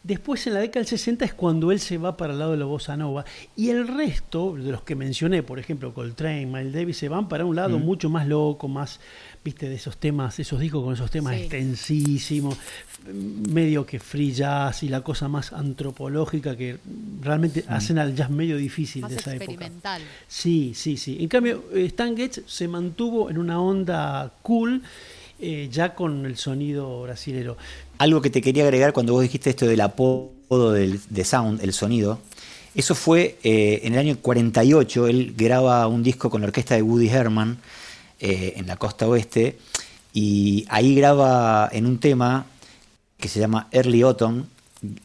Después, 0.04 0.46
en 0.46 0.52
la 0.52 0.60
década 0.60 0.80
del 0.80 0.86
60, 0.86 1.24
es 1.24 1.32
cuando 1.32 1.72
él 1.72 1.80
se 1.80 1.96
va 1.96 2.14
para 2.14 2.34
el 2.34 2.38
lado 2.38 2.50
de 2.52 2.58
la 2.58 2.66
bossa 2.66 2.94
nova. 2.94 3.24
Y 3.56 3.70
el 3.70 3.88
resto, 3.88 4.54
de 4.54 4.70
los 4.70 4.82
que 4.82 4.94
mencioné, 4.94 5.42
por 5.42 5.58
ejemplo, 5.58 5.94
Coltrane, 5.94 6.44
Miles 6.44 6.74
Davis, 6.74 6.98
se 6.98 7.08
van 7.08 7.26
para 7.26 7.46
un 7.46 7.56
lado 7.56 7.78
mucho 7.78 8.10
más 8.10 8.26
loco, 8.28 8.68
más, 8.68 9.00
viste, 9.42 9.66
de 9.66 9.76
esos 9.76 9.96
temas, 9.96 10.38
esos 10.38 10.60
discos 10.60 10.84
con 10.84 10.92
esos 10.92 11.10
temas 11.10 11.34
Sí. 11.36 11.40
extensísimos, 11.40 12.58
medio 13.48 13.86
que 13.86 13.98
free 13.98 14.32
jazz 14.32 14.82
y 14.82 14.88
la 14.90 15.00
cosa 15.00 15.26
más 15.28 15.54
antropológica 15.54 16.54
que 16.54 16.76
realmente 17.22 17.64
hacen 17.68 17.98
al 17.98 18.14
jazz 18.14 18.28
medio 18.28 18.58
difícil 18.58 19.00
Más 19.02 19.10
de 19.10 19.16
esa 19.16 19.30
época. 19.34 19.44
experimental. 19.52 20.02
Sí, 20.28 20.72
sí, 20.74 20.98
sí. 20.98 21.16
En 21.20 21.28
cambio, 21.28 21.64
eh, 21.72 21.86
Stan 21.86 22.14
Getz 22.14 22.42
se 22.46 22.68
mantuvo 22.68 23.30
en 23.30 23.38
una 23.38 23.58
onda 23.60 24.34
cool, 24.42 24.82
eh, 25.40 25.68
ya 25.70 25.94
con 25.94 26.26
el 26.26 26.36
sonido 26.36 27.02
brasilero. 27.02 27.56
Algo 27.98 28.20
que 28.22 28.30
te 28.30 28.42
quería 28.42 28.64
agregar 28.64 28.92
cuando 28.92 29.12
vos 29.12 29.22
dijiste 29.22 29.50
esto 29.50 29.66
del 29.66 29.80
apodo 29.80 30.72
del, 30.72 31.00
de 31.08 31.24
Sound, 31.24 31.62
el 31.62 31.72
sonido, 31.72 32.20
eso 32.74 32.96
fue 32.96 33.38
eh, 33.44 33.80
en 33.84 33.92
el 33.92 34.00
año 34.00 34.16
48, 34.20 35.06
él 35.06 35.34
graba 35.36 35.86
un 35.86 36.02
disco 36.02 36.28
con 36.28 36.40
la 36.40 36.48
orquesta 36.48 36.74
de 36.74 36.82
Woody 36.82 37.08
Herman 37.08 37.58
eh, 38.18 38.54
en 38.56 38.66
la 38.66 38.76
costa 38.76 39.06
oeste 39.06 39.58
y 40.12 40.66
ahí 40.68 40.94
graba 40.96 41.68
en 41.72 41.86
un 41.86 41.98
tema 41.98 42.46
que 43.16 43.28
se 43.28 43.38
llama 43.38 43.68
Early 43.70 44.02
Autumn, 44.02 44.46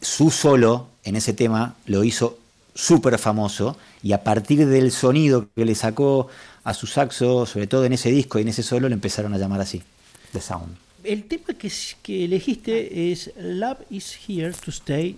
su 0.02 0.32
solo 0.32 0.88
en 1.04 1.16
ese 1.16 1.34
tema 1.34 1.76
lo 1.86 2.04
hizo 2.04 2.40
súper 2.74 3.20
famoso 3.20 3.78
y 4.02 4.14
a 4.14 4.24
partir 4.24 4.68
del 4.68 4.92
sonido 4.92 5.48
que 5.56 5.66
le 5.66 5.76
sacó 5.76 6.28
a 6.64 6.74
su 6.74 6.88
saxo, 6.88 7.46
sobre 7.46 7.68
todo 7.68 7.86
en 7.86 7.94
ese 7.94 8.10
disco 8.10 8.40
y 8.40 8.44
en 8.44 8.48
ese 8.48 8.64
solo, 8.64 8.90
le 8.90 8.96
empezaron 8.96 9.34
a 9.34 9.38
llamar 9.38 9.62
así, 9.62 9.84
The 10.32 10.42
Sound. 10.42 10.78
El 11.04 11.24
tema 11.26 11.48
que, 11.58 11.72
que 12.02 12.26
elegiste 12.26 13.12
es 13.12 13.32
Love 13.40 13.80
is 13.90 14.18
Here 14.28 14.52
to 14.54 14.72
Stay 14.72 15.18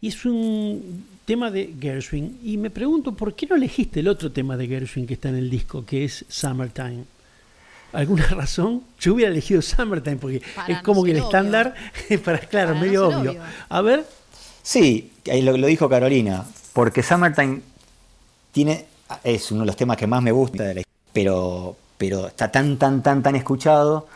y 0.00 0.08
es 0.08 0.24
un 0.24 1.04
tema 1.24 1.50
de 1.50 1.74
Gershwin. 1.80 2.38
Y 2.42 2.56
me 2.56 2.70
pregunto, 2.70 3.12
¿por 3.14 3.34
qué 3.34 3.46
no 3.46 3.56
elegiste 3.56 4.00
el 4.00 4.08
otro 4.08 4.32
tema 4.32 4.56
de 4.56 4.66
Gershwin 4.66 5.06
que 5.06 5.14
está 5.14 5.28
en 5.28 5.36
el 5.36 5.50
disco, 5.50 5.84
que 5.84 6.04
es 6.04 6.24
Summertime? 6.28 7.04
¿Alguna 7.92 8.26
razón? 8.30 8.82
Yo 8.98 9.14
hubiera 9.14 9.30
elegido 9.30 9.60
Summertime 9.62 10.16
porque 10.16 10.42
Para 10.56 10.74
es 10.74 10.82
como 10.82 11.00
no 11.00 11.04
que 11.04 11.10
el 11.12 11.18
estándar, 11.18 11.74
para 12.24 12.38
claro, 12.38 12.72
Para 12.74 12.80
medio 12.80 13.06
obvio. 13.08 13.32
obvio. 13.32 13.42
A 13.68 13.80
ver, 13.82 14.04
Sí, 14.62 15.10
ahí 15.30 15.42
lo, 15.42 15.56
lo 15.56 15.66
dijo 15.66 15.88
Carolina, 15.88 16.46
porque 16.72 17.02
Summertime 17.02 17.60
tiene, 18.52 18.86
es 19.24 19.50
uno 19.50 19.60
de 19.62 19.66
los 19.66 19.76
temas 19.76 19.96
que 19.96 20.06
más 20.06 20.22
me 20.22 20.30
gusta, 20.30 20.62
de 20.62 20.74
la, 20.76 20.82
pero, 21.12 21.76
pero 22.02 22.26
está 22.26 22.50
tan, 22.50 22.78
tan, 22.78 23.00
tan, 23.00 23.22
tan 23.22 23.36
escuchado. 23.36 24.08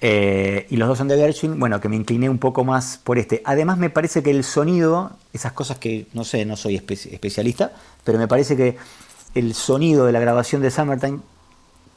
eh, 0.00 0.66
y 0.68 0.76
los 0.76 0.88
dos 0.88 0.98
son 0.98 1.06
de 1.06 1.16
Gershwin, 1.16 1.60
bueno, 1.60 1.80
que 1.80 1.88
me 1.88 1.94
incliné 1.94 2.28
un 2.28 2.38
poco 2.38 2.64
más 2.64 2.98
por 3.04 3.18
este. 3.18 3.40
Además 3.44 3.78
me 3.78 3.88
parece 3.88 4.20
que 4.20 4.30
el 4.32 4.42
sonido, 4.42 5.12
esas 5.32 5.52
cosas 5.52 5.78
que, 5.78 6.08
no 6.12 6.24
sé, 6.24 6.44
no 6.44 6.56
soy 6.56 6.76
espe- 6.76 7.12
especialista, 7.12 7.70
pero 8.02 8.18
me 8.18 8.26
parece 8.26 8.56
que 8.56 8.76
el 9.36 9.54
sonido 9.54 10.06
de 10.06 10.12
la 10.12 10.18
grabación 10.18 10.60
de 10.60 10.72
Summertime, 10.72 11.20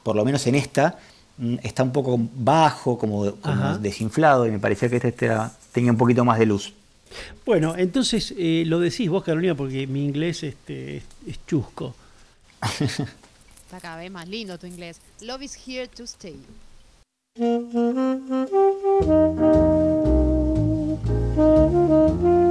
por 0.03 0.15
lo 0.15 0.23
menos 0.23 0.45
en 0.45 0.53
esta, 0.53 0.99
mm, 1.39 1.55
está 1.63 1.81
un 1.81 1.91
poco 1.93 2.19
bajo, 2.35 2.99
como, 2.99 3.25
desinflado, 3.79 4.45
y 4.45 4.51
me 4.51 4.59
parecía 4.59 4.87
que 4.87 4.97
este 4.97 5.25
era- 5.25 5.51
tenía 5.71 5.91
un 5.91 5.97
poquito 5.97 6.23
más 6.23 6.37
de 6.37 6.45
luz. 6.45 6.73
bueno, 7.43 7.73
entonces 7.75 8.35
eh, 8.37 8.65
lo 8.67 8.79
decís 8.79 9.09
vos, 9.09 9.23
Carolina, 9.23 9.55
porque 9.55 9.87
mi 9.87 10.05
inglés 10.05 10.43
este, 10.43 10.97
es, 10.97 11.03
es 11.27 11.39
chusco. 11.47 11.95
Está 13.73 13.89
cada 13.89 14.01
vez 14.01 14.11
más 14.11 14.27
lindo 14.27 14.59
tu 14.59 14.67
inglés. 14.67 15.01
Love 15.21 15.45
is 15.45 15.67
here 15.67 15.87
to 15.87 16.05
stay. 16.05 16.37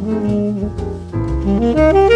Bueno, 0.00 0.70
ese 1.44 2.07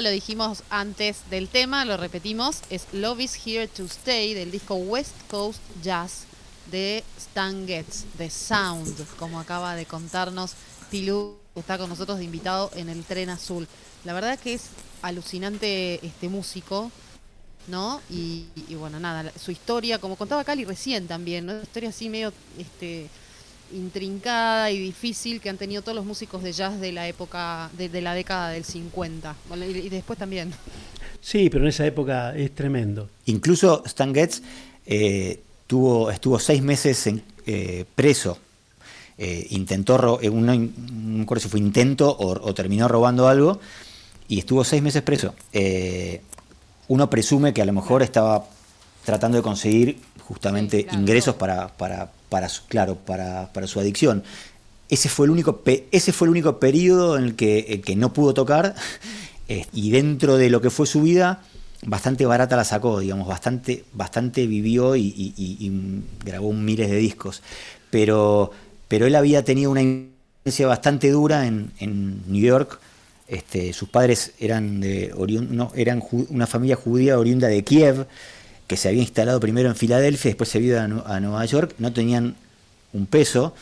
lo 0.00 0.10
dijimos 0.10 0.62
antes 0.70 1.28
del 1.30 1.48
tema, 1.48 1.84
lo 1.84 1.96
repetimos, 1.96 2.60
es 2.70 2.86
Love 2.92 3.20
is 3.20 3.46
Here 3.46 3.68
to 3.68 3.84
Stay 3.84 4.34
del 4.34 4.50
disco 4.50 4.74
West 4.74 5.14
Coast 5.28 5.60
Jazz 5.82 6.24
de 6.70 7.04
Stan 7.18 7.66
Getz, 7.66 8.04
de 8.16 8.30
Sound, 8.30 9.06
como 9.18 9.40
acaba 9.40 9.74
de 9.74 9.86
contarnos 9.86 10.52
Pilú, 10.90 11.36
que 11.54 11.60
está 11.60 11.78
con 11.78 11.88
nosotros 11.88 12.18
de 12.18 12.24
invitado 12.24 12.70
en 12.74 12.88
el 12.88 13.04
tren 13.04 13.30
azul. 13.30 13.66
La 14.04 14.12
verdad 14.12 14.38
que 14.38 14.54
es 14.54 14.68
alucinante 15.02 16.04
este 16.04 16.28
músico, 16.28 16.90
¿no? 17.66 18.00
Y, 18.08 18.46
bueno, 18.76 18.98
nada, 19.00 19.32
su 19.38 19.50
historia, 19.50 19.98
como 19.98 20.16
contaba 20.16 20.44
Cali 20.44 20.64
recién 20.64 21.06
también, 21.06 21.46
¿no? 21.46 21.52
Una 21.52 21.62
historia 21.62 21.90
así 21.90 22.08
medio 22.08 22.32
este, 22.58 23.08
intrincada 23.72 24.70
y 24.70 24.78
difícil 24.78 25.40
que 25.40 25.50
han 25.50 25.56
tenido 25.56 25.82
todos 25.82 25.96
los 25.96 26.04
músicos 26.04 26.42
de 26.42 26.52
jazz 26.52 26.80
de 26.80 26.92
la 26.92 27.06
época, 27.08 27.70
de, 27.76 27.88
de 27.88 28.00
la 28.00 28.14
década 28.14 28.50
del 28.50 28.64
50. 28.64 29.34
Bueno, 29.48 29.66
y, 29.66 29.70
y 29.70 29.88
después 29.88 30.18
también. 30.18 30.52
Sí, 31.20 31.50
pero 31.50 31.64
en 31.64 31.68
esa 31.68 31.86
época 31.86 32.34
es 32.36 32.54
tremendo. 32.54 33.08
Incluso 33.26 33.82
Stan 33.86 34.14
Getz 34.14 34.40
eh, 34.86 35.40
tuvo, 35.66 36.10
estuvo 36.10 36.38
seis 36.38 36.62
meses 36.62 37.06
en- 37.06 37.22
eh, 37.46 37.84
preso. 37.94 38.38
Eh, 39.18 39.46
intentó, 39.50 40.18
eh, 40.22 40.30
un- 40.30 40.46
no 40.46 41.16
me 41.18 41.22
acuerdo 41.24 41.42
si 41.42 41.48
fue 41.48 41.60
intento 41.60 42.10
o, 42.10 42.28
o 42.48 42.54
terminó 42.54 42.88
robando 42.88 43.28
algo, 43.28 43.60
y 44.28 44.38
estuvo 44.38 44.64
seis 44.64 44.82
meses 44.82 45.02
preso. 45.02 45.34
Eh, 45.52 46.22
uno 46.88 47.10
presume 47.10 47.52
que 47.52 47.60
a 47.62 47.66
lo 47.66 47.72
mejor 47.74 48.02
estaba 48.02 48.46
tratando 49.04 49.36
de 49.36 49.42
conseguir 49.42 49.98
justamente 50.26 50.78
Sí, 50.78 50.84
claro, 50.84 51.00
ingresos 51.00 51.34
para, 51.34 51.68
para, 51.68 52.10
para 52.30 52.48
su, 52.48 52.64
claro, 52.66 52.94
para, 52.94 53.52
para 53.52 53.66
su 53.66 53.78
adicción. 53.78 54.24
Ese 54.88 55.10
fue 55.10 55.26
el 55.26 55.30
único, 55.30 55.62
ese 55.90 56.12
fue 56.12 56.26
el 56.26 56.30
único 56.30 56.58
periodo 56.58 57.18
en 57.18 57.24
el 57.24 57.36
que, 57.36 57.60
el 57.68 57.82
que 57.82 57.94
no 57.96 58.14
pudo 58.14 58.32
tocar, 58.32 58.74
eh, 59.48 59.66
y 59.74 59.90
dentro 59.90 60.38
de 60.38 60.48
lo 60.48 60.62
que 60.62 60.70
fue 60.70 60.86
su 60.86 61.02
vida, 61.02 61.42
bastante 61.84 62.26
barata 62.26 62.56
la 62.56 62.64
sacó, 62.64 63.00
digamos, 63.00 63.28
bastante, 63.28 63.84
bastante 63.92 64.46
vivió 64.46 64.96
y, 64.96 65.82
grabó 66.24 66.52
miles 66.52 66.88
de 66.90 66.96
discos. 66.96 67.42
Pero, 67.90 68.50
pero 68.88 69.06
él 69.06 69.14
había 69.14 69.44
tenido 69.44 69.70
una 69.70 69.82
influencia 69.82 70.66
bastante 70.66 71.10
dura 71.10 71.46
en, 71.46 71.72
en 71.78 72.22
New 72.26 72.42
York. 72.42 72.80
Este, 73.26 73.72
sus 73.72 73.88
padres 73.88 74.32
eran, 74.40 74.80
de 74.80 75.14
no, 75.50 75.70
eran 75.76 76.02
una 76.30 76.46
familia 76.48 76.74
judía 76.74 77.18
oriunda 77.18 77.46
de 77.46 77.62
Kiev, 77.62 78.06
que 78.70 78.76
se 78.76 78.88
había 78.88 79.02
instalado 79.02 79.40
primero 79.40 79.68
en 79.68 79.74
Filadelfia, 79.74 80.28
después 80.28 80.48
se 80.48 80.58
había 80.58 80.86
ido 80.86 81.02
a, 81.04 81.16
a 81.16 81.18
Nueva 81.18 81.44
York, 81.44 81.74
no 81.78 81.92
tenían 81.92 82.36
un 82.92 83.06
peso, 83.06 83.52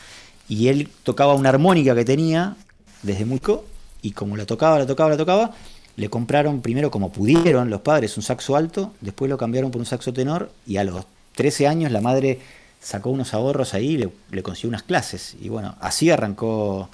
y 0.47 0.67
él 0.67 0.87
tocaba 1.01 1.33
una 1.33 1.49
armónica 1.49 1.95
que 1.95 2.05
tenía 2.05 2.55
desde 3.01 3.25
muy 3.25 3.39
co 3.39 3.65
y 4.03 4.11
como 4.11 4.37
la 4.37 4.45
tocaba, 4.45 4.77
la 4.77 4.85
tocaba, 4.85 5.09
la 5.09 5.17
tocaba, 5.17 5.55
le 5.95 6.09
compraron 6.11 6.61
primero 6.61 6.91
como 6.91 7.11
pudieron 7.11 7.71
los 7.71 7.81
padres 7.81 8.17
un 8.17 8.21
saxo 8.23 8.55
alto, 8.55 8.93
después 9.01 9.29
lo 9.29 9.37
cambiaron 9.39 9.71
por 9.71 9.79
un 9.79 9.87
saxo 9.87 10.13
tenor, 10.13 10.51
y 10.67 10.77
a 10.77 10.83
los 10.83 11.03
13 11.33 11.65
años 11.65 11.91
la 11.91 12.01
madre 12.01 12.39
sacó 12.79 13.09
unos 13.09 13.33
ahorros 13.33 13.73
ahí 13.73 13.93
y 13.93 13.97
le, 13.97 14.09
le 14.29 14.43
consiguió 14.43 14.69
unas 14.69 14.83
clases. 14.83 15.35
Y 15.41 15.49
bueno, 15.49 15.75
así 15.81 16.11
arrancó 16.11 16.87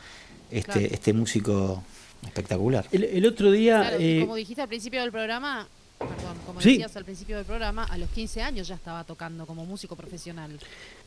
este, 0.51 0.71
Claro. 0.71 0.87
este 0.93 1.11
músico 1.11 1.83
espectacular. 2.25 2.85
El, 2.93 3.03
el 3.03 3.25
otro 3.25 3.51
día... 3.51 3.81
Claro, 3.81 3.97
eh, 3.99 4.19
como 4.21 4.35
dijiste 4.35 4.61
al 4.61 4.69
principio 4.69 5.01
del 5.01 5.11
programa, 5.11 5.67
perdón, 5.99 6.37
como 6.45 6.61
Sí. 6.61 6.71
decías 6.73 6.95
al 6.95 7.05
principio 7.05 7.37
del 7.37 7.45
programa, 7.45 7.83
a 7.85 7.97
los 7.97 8.09
15 8.09 8.41
años 8.41 8.67
ya 8.67 8.75
estaba 8.75 9.03
tocando 9.03 9.45
como 9.45 9.65
músico 9.65 9.95
profesional, 9.95 10.59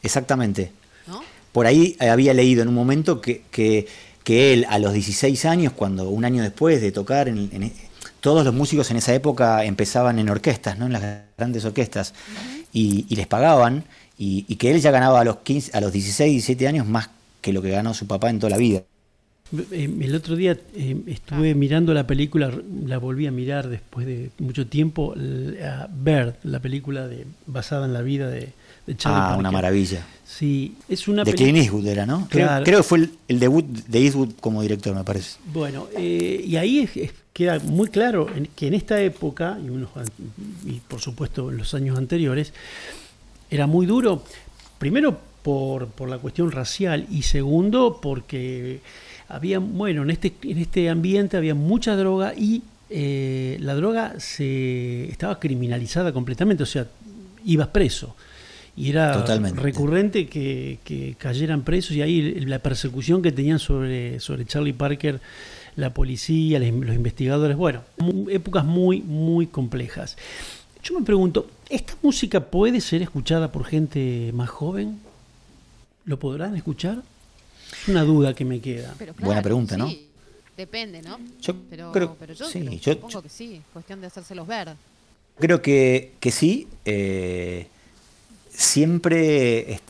Exactamente. 0.02 0.72
¿no? 1.06 1.22
Por 1.52 1.66
ahí 1.66 1.96
eh, 2.00 2.08
había 2.08 2.34
leído 2.34 2.62
en 2.62 2.68
un 2.68 2.74
momento 2.74 3.20
que, 3.20 3.42
que, 3.50 3.86
que 4.24 4.52
él 4.52 4.66
a 4.68 4.78
los 4.78 4.92
16 4.92 5.44
años, 5.46 5.72
cuando 5.72 6.08
un 6.08 6.24
año 6.24 6.42
después 6.42 6.80
de 6.80 6.92
tocar, 6.92 7.28
en, 7.28 7.48
en- 7.52 7.72
todos 8.20 8.44
los 8.44 8.52
músicos 8.52 8.90
en 8.90 8.96
esa 8.96 9.14
época 9.14 9.64
empezaban 9.64 10.18
en 10.18 10.28
orquestas, 10.28 10.76
¿no? 10.78 10.86
en 10.86 10.92
las 10.92 11.02
grandes 11.36 11.64
orquestas, 11.64 12.14
y, 12.72 13.06
y 13.08 13.16
les 13.16 13.26
pagaban, 13.26 13.84
y, 14.18 14.44
y 14.48 14.56
que 14.56 14.72
él 14.72 14.80
ya 14.80 14.90
ganaba 14.90 15.20
a 15.20 15.24
los, 15.24 15.36
15, 15.38 15.70
a 15.76 15.80
los 15.80 15.92
16, 15.92 16.32
17 16.32 16.66
años 16.68 16.86
más 16.86 17.10
que 17.40 17.52
lo 17.52 17.62
que 17.62 17.70
ganó 17.70 17.94
su 17.94 18.06
papá 18.06 18.28
en 18.30 18.40
toda 18.40 18.50
la 18.50 18.56
vida. 18.56 18.82
Eh, 19.72 19.88
El 20.02 20.14
otro 20.14 20.36
día 20.36 20.56
eh, 20.74 20.96
estuve 21.06 21.54
mirando 21.54 21.94
la 21.94 22.06
película, 22.06 22.52
la 22.86 22.98
volví 22.98 23.26
a 23.26 23.30
mirar 23.30 23.68
después 23.68 24.06
de 24.06 24.30
mucho 24.38 24.66
tiempo, 24.66 25.14
l- 25.14 25.64
a 25.64 25.88
Bird, 25.90 26.34
la 26.44 26.60
película 26.60 27.08
de, 27.08 27.24
basada 27.46 27.86
en 27.86 27.94
la 27.94 28.02
vida 28.02 28.28
de, 28.28 28.52
de 28.86 28.96
Charlie 28.96 29.18
Ah, 29.18 29.24
Parker. 29.28 29.38
una 29.40 29.50
maravilla. 29.50 30.06
Sí, 30.26 30.74
es 30.88 31.08
una 31.08 31.24
De. 31.24 31.32
Clint 31.32 31.56
Eastwood 31.58 31.86
era, 31.86 32.04
¿no? 32.04 32.28
Creo- 32.30 32.46
Claro. 32.46 32.64
Creo, 32.66 32.78
que 32.80 32.82
fue 32.82 32.98
el, 32.98 33.10
el 33.28 33.40
debut 33.40 33.64
de 33.64 33.98
Eastwood 34.00 34.32
como 34.40 34.60
director, 34.60 34.94
me 34.94 35.02
parece. 35.04 35.38
Bueno, 35.52 35.88
eh, 35.96 36.44
y 36.46 36.56
ahí 36.56 36.80
es- 36.80 36.96
es- 36.96 37.12
queda 37.32 37.58
muy 37.60 37.88
claro 37.88 38.26
en- 38.36 38.48
que 38.54 38.66
en 38.66 38.74
esta 38.74 39.00
época, 39.00 39.58
y, 39.64 39.70
unos, 39.70 39.88
y 40.66 40.72
por 40.86 41.00
supuesto 41.00 41.50
en 41.50 41.56
los 41.56 41.72
años 41.72 41.96
anteriores, 41.96 42.52
era 43.50 43.66
muy 43.66 43.86
duro, 43.86 44.22
primero 44.78 45.18
por, 45.42 45.86
por 45.88 46.10
la 46.10 46.18
cuestión 46.18 46.50
racial 46.52 47.06
y 47.10 47.22
segundo 47.22 47.98
porque 48.02 48.80
había, 49.28 49.58
bueno, 49.58 50.02
en 50.02 50.10
este, 50.10 50.34
en 50.42 50.58
este 50.58 50.88
ambiente 50.88 51.36
había 51.36 51.54
mucha 51.54 51.94
droga 51.96 52.34
y 52.34 52.62
eh, 52.90 53.58
la 53.60 53.74
droga 53.74 54.18
se 54.18 55.10
estaba 55.10 55.38
criminalizada 55.38 56.12
completamente, 56.12 56.62
o 56.62 56.66
sea, 56.66 56.86
ibas 57.44 57.68
preso. 57.68 58.16
Y 58.76 58.90
era 58.90 59.12
Totalmente. 59.12 59.60
recurrente 59.60 60.28
que, 60.28 60.78
que 60.84 61.16
cayeran 61.18 61.62
presos 61.62 61.96
y 61.96 62.02
ahí 62.02 62.40
la 62.40 62.60
persecución 62.60 63.22
que 63.22 63.32
tenían 63.32 63.58
sobre, 63.58 64.20
sobre 64.20 64.46
Charlie 64.46 64.72
Parker, 64.72 65.20
la 65.74 65.92
policía, 65.92 66.58
los 66.60 66.94
investigadores, 66.94 67.56
bueno, 67.56 67.82
épocas 68.30 68.64
muy, 68.64 69.00
muy 69.00 69.48
complejas. 69.48 70.16
Yo 70.82 70.98
me 70.98 71.04
pregunto, 71.04 71.50
¿esta 71.68 71.94
música 72.02 72.40
puede 72.40 72.80
ser 72.80 73.02
escuchada 73.02 73.50
por 73.52 73.64
gente 73.64 74.30
más 74.32 74.48
joven? 74.48 75.00
¿Lo 76.04 76.18
podrán 76.18 76.56
escuchar? 76.56 77.02
Es 77.72 77.88
una 77.88 78.02
duda 78.04 78.34
que 78.34 78.44
me 78.44 78.60
queda. 78.60 78.94
Pero 78.98 79.14
Buena 79.20 79.42
pregunta, 79.42 79.76
¿no? 79.76 79.88
sí, 79.88 80.04
Depende, 80.56 81.02
¿no? 81.02 81.18
Yo 81.40 81.54
pero, 81.70 81.92
creo- 81.92 82.16
pero 82.18 82.34
yo, 82.34 82.46
sí, 82.48 82.58
pero 82.60 82.72
yo- 82.72 82.92
supongo 82.94 83.22
que 83.22 83.28
sí, 83.28 83.62
cuestión 83.72 84.00
de 84.00 84.08
hacérselos 84.08 84.46
ver. 84.46 84.70
Creo 85.38 85.62
que, 85.62 86.14
que 86.18 86.30
sí. 86.32 86.66
eh, 86.84 87.68
siempre 88.50 89.72
es, 89.74 89.80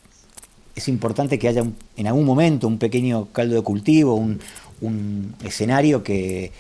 es 0.75 0.89
importante 0.89 1.39
que 1.39 1.49
haya 1.49 1.63
un- 1.63 1.75
en 1.97 2.07
algún 2.07 2.25
momento 2.25 2.67
un 2.69 2.79
pequeño 2.79 3.27
caldo 3.33 3.55
de 3.57 3.63
cultivo, 3.63 4.15
un, 4.15 4.41
un 4.81 5.35
escenario 5.43 6.03
que, 6.03 6.53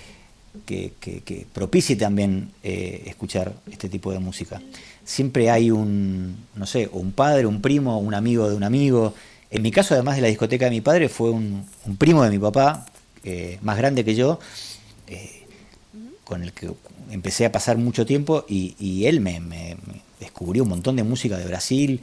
que, 0.66 0.92
que- 1.00 1.20
que 1.20 1.46
propicie 1.52 1.96
también 1.96 2.50
eh, 2.62 3.02
escuchar 3.06 3.54
este 3.70 3.88
tipo 3.88 4.10
de 4.12 4.18
música. 4.18 4.60
Siempre 5.04 5.50
hay 5.50 5.70
un, 5.70 6.36
no 6.54 6.66
sé, 6.66 6.88
un 6.92 7.12
padre, 7.12 7.46
un 7.46 7.60
primo, 7.60 7.98
un 7.98 8.14
amigo 8.14 8.48
de 8.48 8.56
un 8.56 8.64
amigo. 8.64 9.14
En 9.50 9.62
mi 9.62 9.70
caso, 9.70 9.94
además 9.94 10.16
de 10.16 10.22
la 10.22 10.28
discoteca 10.28 10.66
de 10.66 10.70
mi 10.72 10.80
padre, 10.80 11.08
fue 11.08 11.30
un, 11.30 11.64
un 11.86 11.96
primo 11.96 12.22
de 12.22 12.30
mi 12.30 12.38
papá, 12.38 12.86
eh, 13.24 13.58
más 13.62 13.78
grande 13.78 14.04
que 14.04 14.14
yo, 14.14 14.38
eh, 15.06 15.46
con 16.24 16.42
el 16.42 16.52
que 16.52 16.70
empecé 17.10 17.46
a 17.46 17.52
pasar 17.52 17.78
mucho 17.78 18.04
tiempo 18.04 18.44
y, 18.48 18.74
y 18.78 19.06
él 19.06 19.20
me, 19.20 19.40
me- 19.40 19.76
me 19.86 20.02
descubrió 20.20 20.64
un 20.64 20.68
montón 20.68 20.96
de 20.96 21.02
música 21.02 21.38
de 21.38 21.46
Brasil 21.46 22.02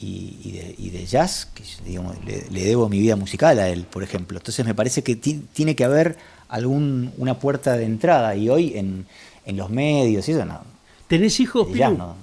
y, 0.00 0.36
y 0.44 0.52
de, 0.52 0.74
y 0.76 0.90
de 0.90 1.06
jazz, 1.06 1.46
que 1.54 1.62
digamos, 1.86 2.16
le, 2.26 2.44
le 2.50 2.64
debo 2.64 2.88
mi 2.90 2.98
vida 2.98 3.16
musical 3.16 3.58
a 3.60 3.68
él, 3.68 3.84
por 3.84 4.02
ejemplo. 4.02 4.36
Entonces 4.36 4.66
me 4.66 4.74
parece 4.74 5.02
que 5.02 5.16
ti- 5.16 5.42
tiene 5.54 5.74
que 5.74 5.84
haber 5.84 6.18
algún, 6.48 7.12
una 7.16 7.38
puerta 7.38 7.76
de 7.78 7.84
entrada 7.86 8.36
y 8.36 8.50
hoy 8.50 8.76
en, 8.76 9.06
en 9.46 9.56
los 9.56 9.70
medios 9.70 10.28
y 10.28 10.32
eso 10.32 10.44
no, 10.44 10.60
¿Tenés 11.08 11.40
hijos, 11.40 11.68
Pilu? 11.68 11.96
no, 11.96 12.16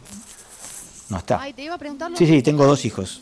no 1.10 1.17
está. 1.17 1.41
Ay, 1.41 1.54
te 1.54 1.63
iba 1.63 1.74
a 1.74 1.78
preguntar 1.80 2.12
Sí, 2.15 2.28
sí, 2.28 2.41
tengo 2.43 2.65
dos 2.67 2.86
hijos. 2.86 3.21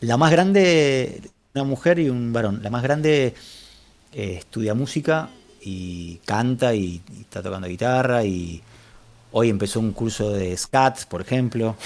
La 0.00 0.16
más 0.16 0.30
grande, 0.30 1.20
una 1.54 1.64
mujer 1.64 1.98
y 1.98 2.08
un 2.08 2.32
varón. 2.32 2.60
La 2.62 2.70
más 2.70 2.82
grande 2.82 3.34
eh, 4.12 4.34
estudia 4.38 4.74
música 4.74 5.28
y 5.60 6.16
canta 6.24 6.74
y, 6.74 7.02
y 7.16 7.20
está 7.22 7.42
tocando 7.42 7.66
guitarra 7.68 8.24
y 8.24 8.62
hoy 9.32 9.48
empezó 9.50 9.80
un 9.80 9.92
curso 9.92 10.30
de 10.32 10.56
scat, 10.56 11.04
por 11.06 11.20
ejemplo. 11.20 11.76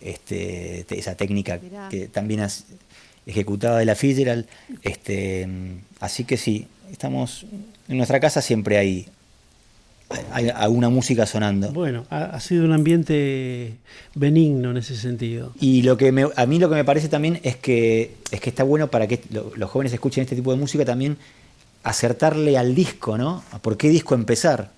Este, 0.00 0.84
te- 0.88 0.98
esa 0.98 1.14
técnica 1.14 1.58
Mirá. 1.62 1.88
que 1.90 2.08
también 2.08 2.40
has 2.40 2.64
ejecutaba 3.26 3.78
de 3.78 3.84
la 3.84 3.94
Fitzgerald. 3.94 4.46
Este, 4.82 5.46
así 6.00 6.24
que 6.24 6.36
sí, 6.36 6.66
estamos 6.90 7.44
en 7.88 7.96
nuestra 7.96 8.18
casa 8.20 8.40
siempre 8.42 8.78
hay, 8.78 9.08
hay 10.32 10.48
alguna 10.48 10.88
música 10.88 11.24
sonando. 11.26 11.70
Bueno, 11.72 12.04
ha, 12.10 12.24
ha 12.24 12.40
sido 12.40 12.64
un 12.64 12.72
ambiente 12.72 13.76
benigno 14.14 14.70
en 14.72 14.76
ese 14.78 14.96
sentido. 14.96 15.52
Y 15.60 15.82
lo 15.82 15.96
que 15.96 16.10
me- 16.12 16.26
a 16.34 16.46
mí 16.46 16.58
lo 16.58 16.68
que 16.68 16.74
me 16.74 16.84
parece 16.84 17.08
también 17.08 17.40
es 17.42 17.56
que, 17.56 18.16
es 18.30 18.40
que 18.40 18.50
está 18.50 18.64
bueno 18.64 18.88
para 18.88 19.06
que 19.06 19.20
lo- 19.30 19.52
los 19.56 19.70
jóvenes 19.70 19.92
escuchen 19.92 20.22
este 20.22 20.36
tipo 20.36 20.50
de 20.52 20.58
música 20.58 20.84
también 20.84 21.16
acertarle 21.82 22.58
al 22.58 22.74
disco, 22.74 23.16
¿no? 23.16 23.42
¿A 23.52 23.58
¿Por 23.60 23.76
qué 23.76 23.88
disco 23.88 24.14
empezar? 24.14 24.70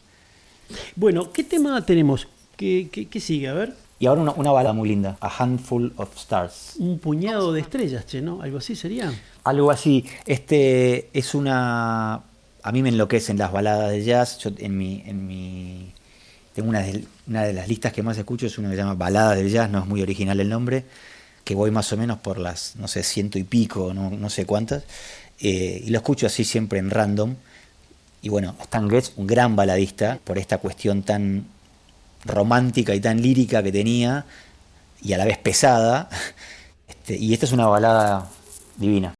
Bueno, 0.96 1.32
¿qué 1.32 1.44
tema 1.44 1.84
tenemos? 1.84 2.28
¿Qué, 2.56 2.88
qué- 2.92 3.06
qué 3.08 3.20
sigue? 3.20 3.48
A 3.48 3.54
ver, 3.54 3.74
Y 3.98 4.06
ahora 4.06 4.20
una, 4.22 4.32
una 4.32 4.50
balada 4.52 4.72
muy 4.74 4.88
linda, 4.88 5.16
A 5.20 5.42
Handful 5.42 5.92
of 5.96 6.16
Stars. 6.16 6.74
un 6.78 6.98
puñado 6.98 7.52
de 7.52 7.60
estrellas, 7.60 8.04
che, 8.06 8.20
¿no? 8.20 8.42
Algo 8.42 8.58
así 8.58 8.74
sería. 8.76 9.12
Algo 9.44 9.70
así. 9.70 10.04
Este 10.26 11.08
es 11.12 11.34
una. 11.34 12.20
A 12.62 12.72
mí 12.72 12.82
me 12.82 12.90
enloquecen 12.90 13.38
las 13.38 13.52
baladas 13.52 13.90
de 13.90 14.04
jazz. 14.04 14.38
Yo 14.38 14.50
en 14.58 14.76
mi. 14.76 15.02
En 15.06 15.26
mi 15.26 15.92
tengo 16.54 16.68
una 16.68 16.80
de, 16.80 17.52
las 17.52 17.68
listas 17.68 17.92
que 17.92 18.02
más 18.02 18.18
escucho, 18.18 18.46
es 18.46 18.58
una 18.58 18.68
que 18.68 18.76
se 18.76 18.82
llama 18.82 18.94
Baladas 18.94 19.38
del 19.38 19.50
Jazz, 19.50 19.70
no 19.70 19.80
es 19.80 19.86
muy 19.86 20.02
original 20.02 20.38
el 20.38 20.48
nombre, 20.48 20.84
que 21.44 21.54
voy 21.54 21.70
más 21.70 21.92
o 21.92 21.96
menos 21.96 22.18
por 22.18 22.38
las, 22.38 22.76
no 22.76 22.88
sé, 22.88 23.02
ciento 23.02 23.38
y 23.38 23.44
pico, 23.44 23.94
no, 23.94 24.10
no 24.10 24.30
sé 24.30 24.44
cuántas, 24.44 24.84
eh, 25.40 25.82
y 25.84 25.90
lo 25.90 25.98
escucho 25.98 26.26
así 26.26 26.44
siempre 26.44 26.78
en 26.78 26.90
random. 26.90 27.34
Y 28.20 28.28
bueno, 28.28 28.54
Stan 28.60 28.88
Getz, 28.88 29.12
un 29.16 29.26
gran 29.26 29.56
baladista, 29.56 30.18
por 30.22 30.38
esta 30.38 30.58
cuestión 30.58 31.02
tan 31.02 31.46
romántica 32.24 32.94
y 32.94 33.00
tan 33.00 33.20
lírica 33.20 33.62
que 33.62 33.72
tenía, 33.72 34.26
y 35.02 35.14
a 35.14 35.18
la 35.18 35.24
vez 35.24 35.38
pesada. 35.38 36.08
Este, 36.88 37.16
y 37.16 37.32
esta 37.32 37.46
es 37.46 37.52
una 37.52 37.66
balada 37.66 38.28
divina. 38.76 39.14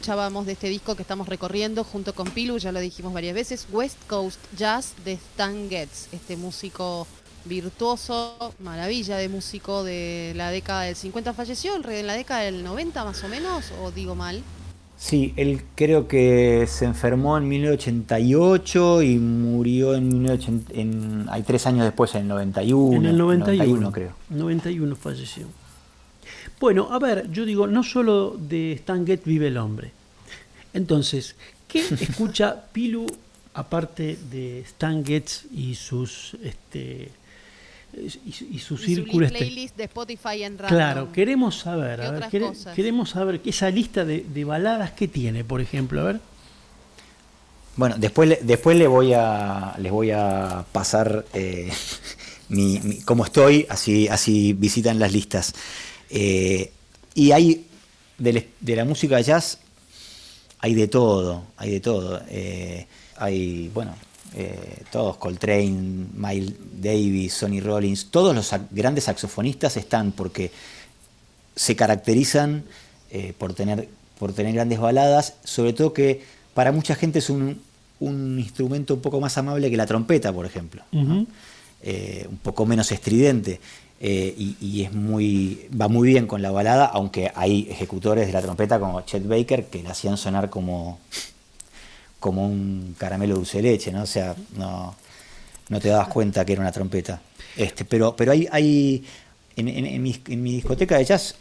Escuchábamos 0.00 0.46
de 0.46 0.52
este 0.52 0.70
disco 0.70 0.96
que 0.96 1.02
estamos 1.02 1.28
recorriendo 1.28 1.84
junto 1.84 2.14
con 2.14 2.30
Pilu, 2.30 2.56
ya 2.56 2.72
lo 2.72 2.80
dijimos 2.80 3.12
varias 3.12 3.34
veces, 3.34 3.66
West 3.70 3.98
Coast 4.06 4.40
Jazz 4.56 4.94
de 5.04 5.12
Stan 5.12 5.68
Getz, 5.68 6.08
este 6.12 6.38
músico 6.38 7.06
virtuoso, 7.44 8.54
maravilla 8.60 9.18
de 9.18 9.28
músico 9.28 9.84
de 9.84 10.32
la 10.36 10.50
década 10.50 10.84
del 10.84 10.96
50. 10.96 11.34
¿Falleció 11.34 11.74
en 11.74 12.06
la 12.06 12.14
década 12.14 12.40
del 12.40 12.64
90 12.64 13.04
más 13.04 13.22
o 13.24 13.28
menos? 13.28 13.72
¿O 13.82 13.90
digo 13.90 14.14
mal? 14.14 14.42
Sí, 14.96 15.34
él 15.36 15.64
creo 15.74 16.08
que 16.08 16.66
se 16.66 16.86
enfermó 16.86 17.36
en 17.36 17.46
1988 17.46 19.02
y 19.02 19.18
murió 19.18 19.94
en 19.96 20.08
1980, 20.08 20.72
en, 20.80 21.26
hay 21.28 21.42
tres 21.42 21.66
años 21.66 21.84
después, 21.84 22.14
en 22.14 22.22
el 22.22 22.28
91. 22.28 22.96
En 22.96 23.04
el 23.04 23.18
91, 23.18 23.92
creo. 23.92 24.12
91 24.30 24.96
falleció. 24.96 25.59
Bueno, 26.60 26.88
a 26.92 26.98
ver, 26.98 27.30
yo 27.32 27.44
digo, 27.46 27.66
no 27.66 27.82
solo 27.82 28.36
de 28.38 28.72
Stan 28.74 29.06
Getz 29.06 29.24
vive 29.24 29.48
el 29.48 29.56
hombre. 29.56 29.92
Entonces, 30.74 31.34
¿qué 31.66 31.80
escucha 32.00 32.64
Pilu 32.72 33.06
aparte 33.54 34.18
de 34.30 34.60
Stan 34.60 35.04
Getz 35.04 35.44
y 35.52 35.74
sus 35.74 36.36
este 36.44 37.10
y, 37.92 38.56
y 38.56 38.58
su 38.60 38.74
Y 38.74 38.78
círculo 38.78 39.26
su 39.26 39.34
este? 39.34 39.38
playlist 39.38 39.76
de 39.76 39.84
Spotify 39.84 40.44
en 40.44 40.58
random. 40.58 40.68
Claro, 40.76 41.12
queremos 41.12 41.58
saber, 41.58 41.98
¿Qué 41.98 42.06
a 42.06 42.10
ver, 42.10 42.14
otras 42.18 42.32
quere- 42.32 42.48
cosas? 42.48 42.74
queremos 42.76 43.10
saber 43.10 43.40
que 43.40 43.50
esa 43.50 43.70
lista 43.70 44.04
de, 44.04 44.20
de 44.32 44.44
baladas 44.44 44.92
que 44.92 45.08
tiene, 45.08 45.42
por 45.44 45.60
ejemplo, 45.60 46.00
a 46.02 46.04
ver. 46.04 46.20
Bueno, 47.76 47.96
después, 47.98 48.28
le- 48.28 48.38
después 48.42 48.76
le 48.76 48.86
voy 48.86 49.12
a, 49.14 49.74
les 49.78 49.90
voy 49.90 50.10
a 50.10 50.64
pasar 50.70 51.24
eh, 51.32 51.72
mi, 52.50 52.78
mi- 52.80 53.00
cómo 53.00 53.24
estoy, 53.24 53.66
así, 53.70 54.06
así 54.08 54.52
visitan 54.52 54.98
las 54.98 55.12
listas. 55.12 55.54
Eh, 56.10 56.70
y 57.14 57.32
hay, 57.32 57.66
de, 58.18 58.46
la 58.76 58.84
música 58.84 59.20
jazz, 59.20 59.58
hay 60.58 60.74
de 60.74 60.88
todo, 60.88 61.44
hay 61.56 61.70
de 61.70 61.80
todo. 61.80 62.20
Eh, 62.28 62.86
hay, 63.16 63.68
bueno, 63.74 63.94
eh, 64.34 64.82
todos, 64.92 65.16
Coltrane, 65.16 66.06
Miles 66.14 66.54
Davis, 66.80 67.34
Sonny 67.34 67.60
Rollins, 67.60 68.06
todos 68.10 68.34
los 68.34 68.52
sac- 68.52 68.66
grandes 68.70 69.04
saxofonistas 69.04 69.76
están 69.76 70.12
porque 70.12 70.50
se 71.56 71.76
caracterizan 71.76 72.64
por, 73.38 73.54
tener, 73.54 73.88
por 74.18 74.32
tener 74.32 74.54
grandes 74.54 74.78
baladas, 74.78 75.34
sobre 75.44 75.72
todo 75.72 75.92
que 75.92 76.22
para 76.54 76.70
mucha 76.72 76.94
gente 76.94 77.18
es 77.18 77.28
un, 77.28 77.60
un 77.98 78.38
instrumento 78.38 78.94
un 78.94 79.00
poco 79.00 79.20
más 79.20 79.36
amable 79.36 79.68
que 79.68 79.76
la 79.76 79.84
trompeta, 79.86 80.32
por 80.32 80.46
ejemplo. 80.46 80.82
Eh, 81.82 82.26
un 82.30 82.36
poco 82.38 82.66
menos 82.66 82.92
estridente. 82.92 83.60
Eh, 84.00 84.34
y, 84.38 84.82
es 84.82 84.92
muy 84.92 85.68
va 85.78 85.88
muy 85.88 86.08
bien 86.08 86.26
con 86.26 86.40
la 86.42 86.50
balada, 86.50 86.86
aunque 86.86 87.30
hay 87.34 87.68
ejecutores 87.70 88.26
de 88.26 88.32
la 88.32 88.40
trompeta 88.42 88.80
como 88.80 89.02
Chet 89.02 89.26
Baker 89.26 89.66
que 89.66 89.82
la 89.82 89.90
hacían 89.90 90.16
sonar 90.16 90.48
como, 90.50 90.98
como 92.18 92.46
un 92.46 92.94
caramelo 92.98 93.36
dulce 93.36 93.58
de 93.58 93.62
leche, 93.70 93.92
¿no? 93.92 94.02
O 94.02 94.06
sea, 94.06 94.34
no, 94.56 94.94
no 95.68 95.80
te 95.80 95.88
dabas 95.88 96.08
cuenta 96.08 96.44
que 96.44 96.52
era 96.52 96.62
una 96.62 96.72
trompeta. 96.72 97.20
Este, 97.56 97.84
pero, 97.84 98.14
pero 98.16 98.32
hay, 98.32 98.46
hay 98.50 99.04
en, 99.56 99.68
en- 99.68 99.86
en 99.86 100.02
mi, 100.02 100.18
en 100.28 100.42
mi 100.42 100.52
discoteca 100.52 100.96
de 100.98 101.04
jazz 101.04 101.34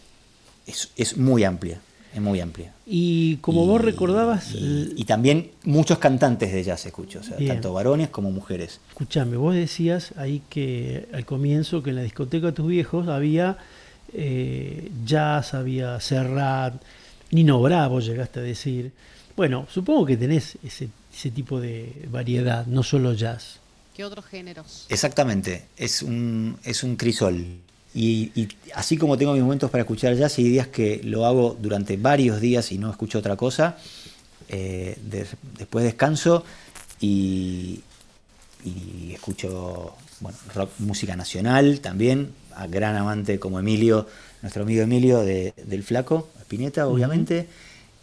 es, 0.67 0.89
es 0.97 1.17
muy 1.17 1.43
amplia, 1.43 1.79
es 2.13 2.21
muy 2.21 2.39
amplia. 2.39 2.73
Y 2.85 3.37
como 3.37 3.65
vos 3.65 3.81
recordabas, 3.81 4.53
y, 4.53 4.93
y 4.95 5.05
también 5.05 5.51
muchos 5.63 5.99
cantantes 5.99 6.51
de 6.51 6.63
jazz 6.63 6.85
escucho, 6.85 7.19
o 7.19 7.23
sea, 7.23 7.37
Bien. 7.37 7.53
tanto 7.53 7.73
varones 7.73 8.09
como 8.09 8.31
mujeres. 8.31 8.79
escuchame, 8.89 9.37
vos 9.37 9.53
decías 9.53 10.13
ahí 10.17 10.41
que 10.49 11.07
al 11.13 11.25
comienzo 11.25 11.83
que 11.83 11.91
en 11.91 11.97
la 11.97 12.01
discoteca 12.03 12.47
de 12.47 12.53
tus 12.53 12.67
viejos 12.67 13.07
había 13.07 13.57
eh, 14.13 14.89
jazz, 15.05 15.53
había 15.53 15.99
Serrat, 15.99 16.81
Nino 17.31 17.61
Bravo 17.61 17.99
llegaste 17.99 18.39
a 18.39 18.43
decir. 18.43 18.91
Bueno, 19.35 19.67
supongo 19.69 20.05
que 20.05 20.17
tenés 20.17 20.57
ese, 20.63 20.89
ese 21.15 21.31
tipo 21.31 21.61
de 21.61 22.07
variedad, 22.11 22.65
no 22.65 22.83
solo 22.83 23.13
jazz. 23.13 23.59
¿Qué 23.95 24.03
otros 24.03 24.25
géneros? 24.25 24.85
Exactamente, 24.89 25.65
es 25.77 26.01
un, 26.01 26.57
es 26.63 26.83
un 26.83 26.95
crisol. 26.95 27.59
Y, 28.01 28.31
y 28.33 28.47
así 28.75 28.95
como 28.97 29.17
tengo 29.17 29.33
mis 29.33 29.41
momentos 29.43 29.69
para 29.69 29.81
escuchar 29.81 30.15
jazz, 30.15 30.37
hay 30.37 30.45
días 30.45 30.67
que 30.67 31.01
lo 31.03 31.25
hago 31.25 31.57
durante 31.59 31.97
varios 31.97 32.39
días 32.39 32.71
y 32.71 32.77
no 32.77 32.89
escucho 32.89 33.19
otra 33.19 33.35
cosa. 33.35 33.77
eh, 34.47 34.97
de- 35.03 35.27
después 35.57 35.83
descanso 35.85 36.43
y, 37.01 37.81
y 38.65 39.11
escucho 39.13 39.95
bueno, 40.21 40.37
rock, 40.55 40.71
música 40.79 41.15
nacional 41.15 41.81
también, 41.81 42.31
a 42.55 42.67
gran 42.67 42.95
amante 42.95 43.37
como 43.39 43.59
Emilio, 43.59 44.07
nuestro 44.41 44.63
amigo 44.63 44.81
Emilio 44.81 45.19
de- 45.19 45.53
del 45.65 45.83
Flaco, 45.83 46.29
Spinetta, 46.41 46.87
obviamente, 46.87 47.47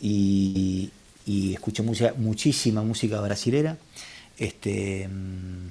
y, 0.01 0.91
y 1.27 1.55
escucho 1.55 1.83
mucha, 1.83 2.13
muchísima 2.19 2.83
música 2.83 3.21
brasilera. 3.21 3.77
Este, 4.39 5.09
mm, 5.09 5.69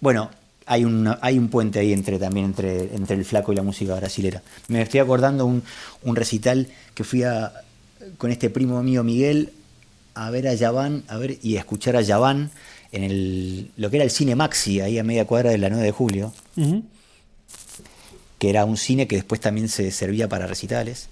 bueno, 0.00 0.30
hay, 0.66 0.84
una- 0.84 1.18
hay 1.22 1.38
un 1.38 1.48
puente 1.48 1.78
ahí 1.78 1.92
entre 1.92 2.18
también 2.18 2.46
entre, 2.46 2.94
entre 2.94 3.16
el 3.16 3.24
Flaco 3.24 3.52
y 3.52 3.56
la 3.56 3.62
música 3.62 3.94
brasilera. 3.94 4.42
Me 4.68 4.82
estoy 4.82 5.00
acordando 5.00 5.46
un, 5.46 5.62
un 6.02 6.16
recital 6.16 6.68
que 6.94 7.04
fui 7.04 7.22
a, 7.22 7.52
con 8.18 8.30
este 8.30 8.50
primo 8.50 8.82
mío 8.82 9.02
Miguel 9.04 9.52
a 10.14 10.30
ver 10.30 10.48
a 10.48 10.54
Yaván, 10.54 11.04
a 11.08 11.16
ver 11.18 11.38
y 11.42 11.56
a 11.56 11.60
escuchar 11.60 11.96
a 11.96 12.00
Yaván 12.02 12.50
en 12.92 13.02
el, 13.04 13.70
lo 13.76 13.90
que 13.90 13.96
era 13.96 14.04
el 14.04 14.10
cine 14.10 14.34
Maxi, 14.34 14.80
ahí 14.80 14.98
a 14.98 15.04
media 15.04 15.24
cuadra 15.26 15.50
de 15.50 15.58
la 15.58 15.68
9 15.68 15.84
de 15.84 15.90
julio, 15.92 16.32
que 18.38 18.50
era 18.50 18.64
un 18.64 18.76
cine 18.76 19.06
que 19.06 19.16
después 19.16 19.40
también 19.40 19.68
se 19.68 19.90
servía 19.90 20.28
para 20.28 20.46
recitales. 20.46 21.08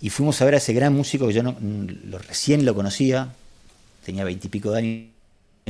Y 0.00 0.10
fuimos 0.10 0.40
a 0.42 0.44
ver 0.44 0.54
a 0.54 0.58
ese 0.58 0.72
gran 0.72 0.92
músico 0.94 1.28
que 1.28 1.32
yo 1.34 1.42
no, 1.42 1.56
lo, 1.60 2.18
recién 2.18 2.64
lo 2.64 2.74
conocía, 2.74 3.32
tenía 4.04 4.24
veintipico 4.24 4.72
de 4.72 4.78
años 4.78 5.06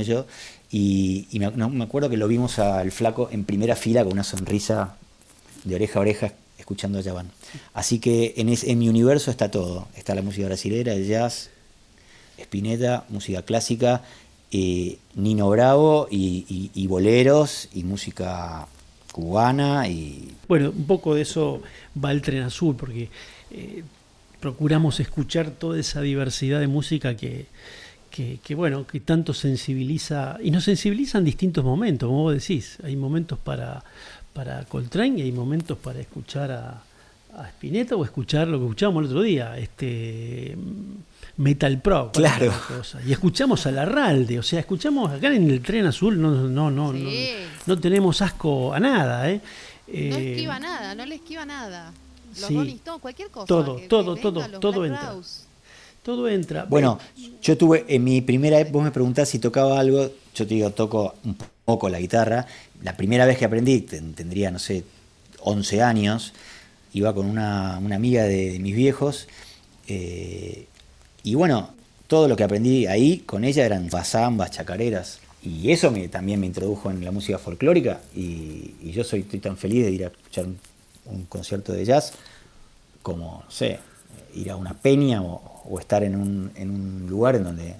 yo, 0.07 0.25
y, 0.75 1.27
me, 1.39 1.83
acuerdo 1.83 2.09
que 2.09 2.17
lo 2.17 2.27
vimos 2.27 2.57
al 2.57 2.91
flaco 2.91 3.29
en 3.31 3.45
primera 3.45 3.75
fila 3.75 4.03
con 4.03 4.13
una 4.13 4.23
sonrisa 4.23 4.95
de 5.63 5.75
oreja 5.75 5.99
a 5.99 6.01
oreja 6.01 6.33
escuchando 6.57 6.97
a 6.97 7.01
Yaván. 7.01 7.29
Así 7.73 7.99
que 7.99 8.33
en, 8.37 8.49
es- 8.49 8.63
en 8.63 8.79
mi 8.79 8.89
universo 8.89 9.29
está 9.29 9.51
todo. 9.51 9.87
Está 9.95 10.15
la 10.15 10.21
música 10.23 10.47
brasilera, 10.47 10.93
el 10.93 11.07
jazz, 11.07 11.51
Spinetta, 12.37 13.05
música 13.09 13.43
clásica, 13.43 14.01
eh, 14.51 14.97
Nino 15.15 15.49
Bravo 15.49 16.07
y 16.09 16.87
boleros 16.87 17.69
y 17.73 17.83
música 17.83 18.67
cubana 19.11 19.87
y 19.87 20.33
Bueno, 20.47 20.71
un 20.71 20.85
poco 20.85 21.13
de 21.15 21.21
eso 21.21 21.61
va 22.03 22.11
el 22.11 22.21
tren 22.23 22.41
azul, 22.43 22.75
porque 22.75 23.09
eh, 23.51 23.83
procuramos 24.39 24.99
escuchar 24.99 25.51
toda 25.51 25.79
esa 25.79 26.01
diversidad 26.01 26.59
de 26.59 26.67
música 26.67 27.15
que, 27.15 27.45
que, 28.13 28.37
que, 28.43 28.53
bueno, 28.53 28.85
que 28.85 28.99
tanto 28.99 29.33
sensibiliza, 29.33 30.37
y 30.43 30.51
nos 30.51 30.63
sensibiliza 30.65 31.17
en 31.17 31.25
distintos 31.25 31.63
momentos, 31.65 32.07
como 32.07 32.21
vos 32.21 32.33
decís. 32.35 32.77
Hay 32.83 32.95
momentos 32.95 33.39
para, 33.39 33.83
para 34.33 34.63
Coltrane 34.65 35.17
y 35.17 35.21
hay 35.23 35.31
momentos 35.31 35.79
para 35.79 35.99
escuchar 35.99 36.51
a, 36.51 36.83
a 37.35 37.47
Spinetta 37.49 37.95
o 37.95 38.05
escuchar 38.05 38.47
lo 38.47 38.59
que 38.59 38.65
escuchábamos 38.65 39.01
el 39.05 39.07
otro 39.09 39.21
día, 39.23 39.57
este 39.57 40.55
Metal 41.37 41.81
Pro. 41.81 42.11
Claro. 42.13 42.53
Cosa. 42.67 42.99
Y 43.03 43.11
escuchamos 43.11 43.65
a 43.65 43.71
Larralde, 43.71 44.37
o 44.37 44.43
sea, 44.43 44.59
escuchamos 44.59 45.11
acá 45.11 45.33
en 45.33 45.49
el 45.49 45.59
tren 45.63 45.87
azul, 45.87 46.21
no, 46.21 46.29
no, 46.47 46.69
no, 46.69 46.91
Sí. 46.93 47.31
no, 47.65 47.73
no 47.73 47.81
tenemos 47.81 48.21
asco 48.21 48.73
a 48.75 48.79
nada, 48.79 49.27
¿eh? 49.31 49.41
No 49.87 49.93
Eh, 49.93 50.31
esquiva 50.33 50.59
nada, 50.59 50.93
no 50.93 51.03
le 51.05 51.15
esquiva 51.15 51.45
nada. 51.47 51.91
Los 52.29 52.45
sí. 52.47 52.55
Rolling 52.55 52.75
Stones, 52.75 53.01
cualquier 53.01 53.29
cosa. 53.29 53.47
Todo, 53.47 53.75
que- 53.77 53.81
que 53.83 53.87
todo, 53.87 54.13
venga, 54.15 54.21
todo, 54.21 54.59
todo 54.59 54.85
entra. 54.85 55.15
Todo 56.03 56.27
entra. 56.27 56.65
Bueno, 56.65 56.99
yo 57.41 57.57
tuve 57.57 57.85
en 57.87 58.03
mi 58.03 58.21
primera 58.21 58.59
ep- 58.59 58.71
vos 58.71 58.83
me 58.83 58.91
preguntás 58.91 59.29
si 59.29 59.39
tocaba 59.39 59.79
algo, 59.79 60.11
yo 60.35 60.47
te 60.47 60.53
digo, 60.53 60.69
toco 60.71 61.15
un 61.23 61.37
poco 61.63 61.87
la 61.87 61.99
guitarra. 61.99 62.45
La 62.81 62.97
primera 62.97 63.25
vez 63.25 63.37
que 63.37 63.45
aprendí, 63.45 63.81
ten- 63.81 64.13
tendría, 64.13 64.51
no 64.51 64.59
sé, 64.59 64.83
11 65.39 65.81
años, 65.81 66.33
iba 66.93 67.13
con 67.13 67.25
una, 67.25 67.77
amiga 67.77 68.23
de, 68.23 68.59
mis 68.59 68.75
viejos, 68.75 69.27
eh, 69.87 70.67
y 71.23 71.35
bueno, 71.35 71.69
todo 72.07 72.27
lo 72.27 72.35
que 72.35 72.43
aprendí 72.43 72.85
ahí 72.85 73.19
con 73.19 73.45
ella 73.45 73.65
eran 73.65 73.89
zambas, 73.89 74.51
chacareras, 74.51 75.19
y 75.41 75.71
eso 75.71 75.89
me, 75.91 76.07
también 76.09 76.39
me 76.39 76.45
introdujo 76.47 76.91
en 76.91 77.03
la 77.03 77.11
música 77.11 77.37
folclórica, 77.37 78.01
y, 78.15 78.75
y 78.81 78.91
yo 78.93 79.03
soy, 79.03 79.21
estoy 79.21 79.39
tan 79.39 79.57
feliz 79.57 79.85
de 79.85 79.91
ir 79.91 80.03
a 80.03 80.07
escuchar 80.07 80.45
un, 80.45 80.59
un 81.05 81.23
concierto 81.25 81.71
de 81.73 81.85
jazz 81.85 82.13
como, 83.01 83.43
no 83.45 83.51
sé, 83.51 83.79
ir 84.35 84.51
a 84.51 84.55
una 84.55 84.73
peña 84.73 85.21
o, 85.21 85.52
o 85.65 85.79
estar 85.79 86.03
en 86.03 86.15
un, 86.15 86.51
en 86.55 86.69
un 86.69 87.07
lugar 87.09 87.35
en 87.35 87.43
donde 87.43 87.75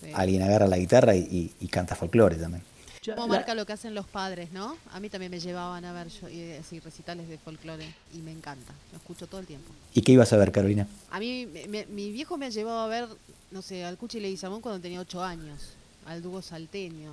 Sí. 0.00 0.10
alguien 0.14 0.42
agarra 0.42 0.66
la 0.66 0.76
guitarra 0.76 1.16
y, 1.16 1.20
y- 1.20 1.52
y 1.60 1.68
canta 1.68 1.94
folclore 1.94 2.36
también. 2.36 2.62
la- 3.06 3.26
marca 3.26 3.54
lo 3.54 3.64
que 3.64 3.72
hacen 3.72 3.94
los 3.94 4.04
padres, 4.06 4.50
¿no? 4.52 4.76
A 4.92 4.98
mí 5.00 5.08
también 5.08 5.30
me 5.30 5.38
llevaban 5.38 5.84
a 5.84 5.92
ver 5.92 6.08
yo, 6.08 6.28
y, 6.28 6.58
recitales 6.80 7.28
de 7.28 7.38
folclore 7.38 7.86
y 8.12 8.18
me 8.18 8.32
encanta. 8.32 8.72
Lo 8.92 8.98
escucho 8.98 9.26
todo 9.28 9.40
el 9.40 9.46
tiempo. 9.46 9.72
¿Y 9.94 10.02
qué 10.02 10.10
ibas 10.12 10.32
a 10.32 10.36
ver, 10.36 10.50
Carolina? 10.52 10.86
A 11.10 11.20
mí, 11.20 11.46
me- 11.46 11.68
me- 11.68 11.86
mi 11.86 12.10
viejo 12.10 12.36
me 12.36 12.46
ha 12.46 12.48
llevado 12.50 12.80
a 12.80 12.88
ver, 12.88 13.06
no 13.52 13.62
sé, 13.62 13.84
al 13.84 13.96
Cuchi 13.96 14.18
Leguizamón 14.20 14.60
cuando 14.60 14.80
tenía 14.80 15.00
ocho 15.00 15.22
años, 15.22 15.70
al 16.04 16.20
dúo 16.20 16.42
salteño, 16.42 17.12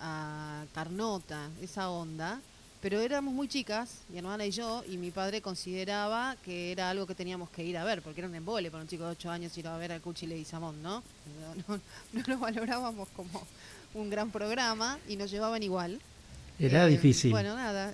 a 0.00 0.64
Carnota, 0.74 1.48
esa 1.62 1.90
onda. 1.90 2.40
Pero 2.82 3.00
éramos 3.00 3.32
muy 3.34 3.48
chicas, 3.48 3.88
mi 4.10 4.18
hermana 4.18 4.44
y 4.46 4.50
yo, 4.50 4.84
y 4.88 4.96
mi 4.96 5.10
padre 5.10 5.40
consideraba 5.40 6.36
que 6.44 6.70
era 6.72 6.90
algo 6.90 7.06
que 7.06 7.14
teníamos 7.14 7.48
que 7.50 7.64
ir 7.64 7.76
a 7.78 7.84
ver, 7.84 8.02
porque 8.02 8.20
era 8.20 8.28
un 8.28 8.34
embole 8.34 8.70
para 8.70 8.82
un 8.82 8.88
chico 8.88 9.04
de 9.04 9.12
ocho 9.12 9.30
años 9.30 9.56
ir 9.58 9.66
a 9.66 9.76
ver 9.76 9.92
al 9.92 10.00
Cuchi 10.00 10.26
Leguizamón, 10.26 10.82
¿no? 10.82 11.02
No, 11.56 11.74
no, 11.76 11.80
no 12.12 12.22
lo 12.26 12.38
valorábamos 12.38 13.08
como 13.16 13.44
un 13.94 14.10
gran 14.10 14.30
programa 14.30 14.98
y 15.08 15.16
nos 15.16 15.30
llevaban 15.30 15.62
igual. 15.62 16.00
Era 16.58 16.86
Eh, 16.86 16.90
difícil. 16.90 17.30
Bueno, 17.32 17.56
nada, 17.56 17.92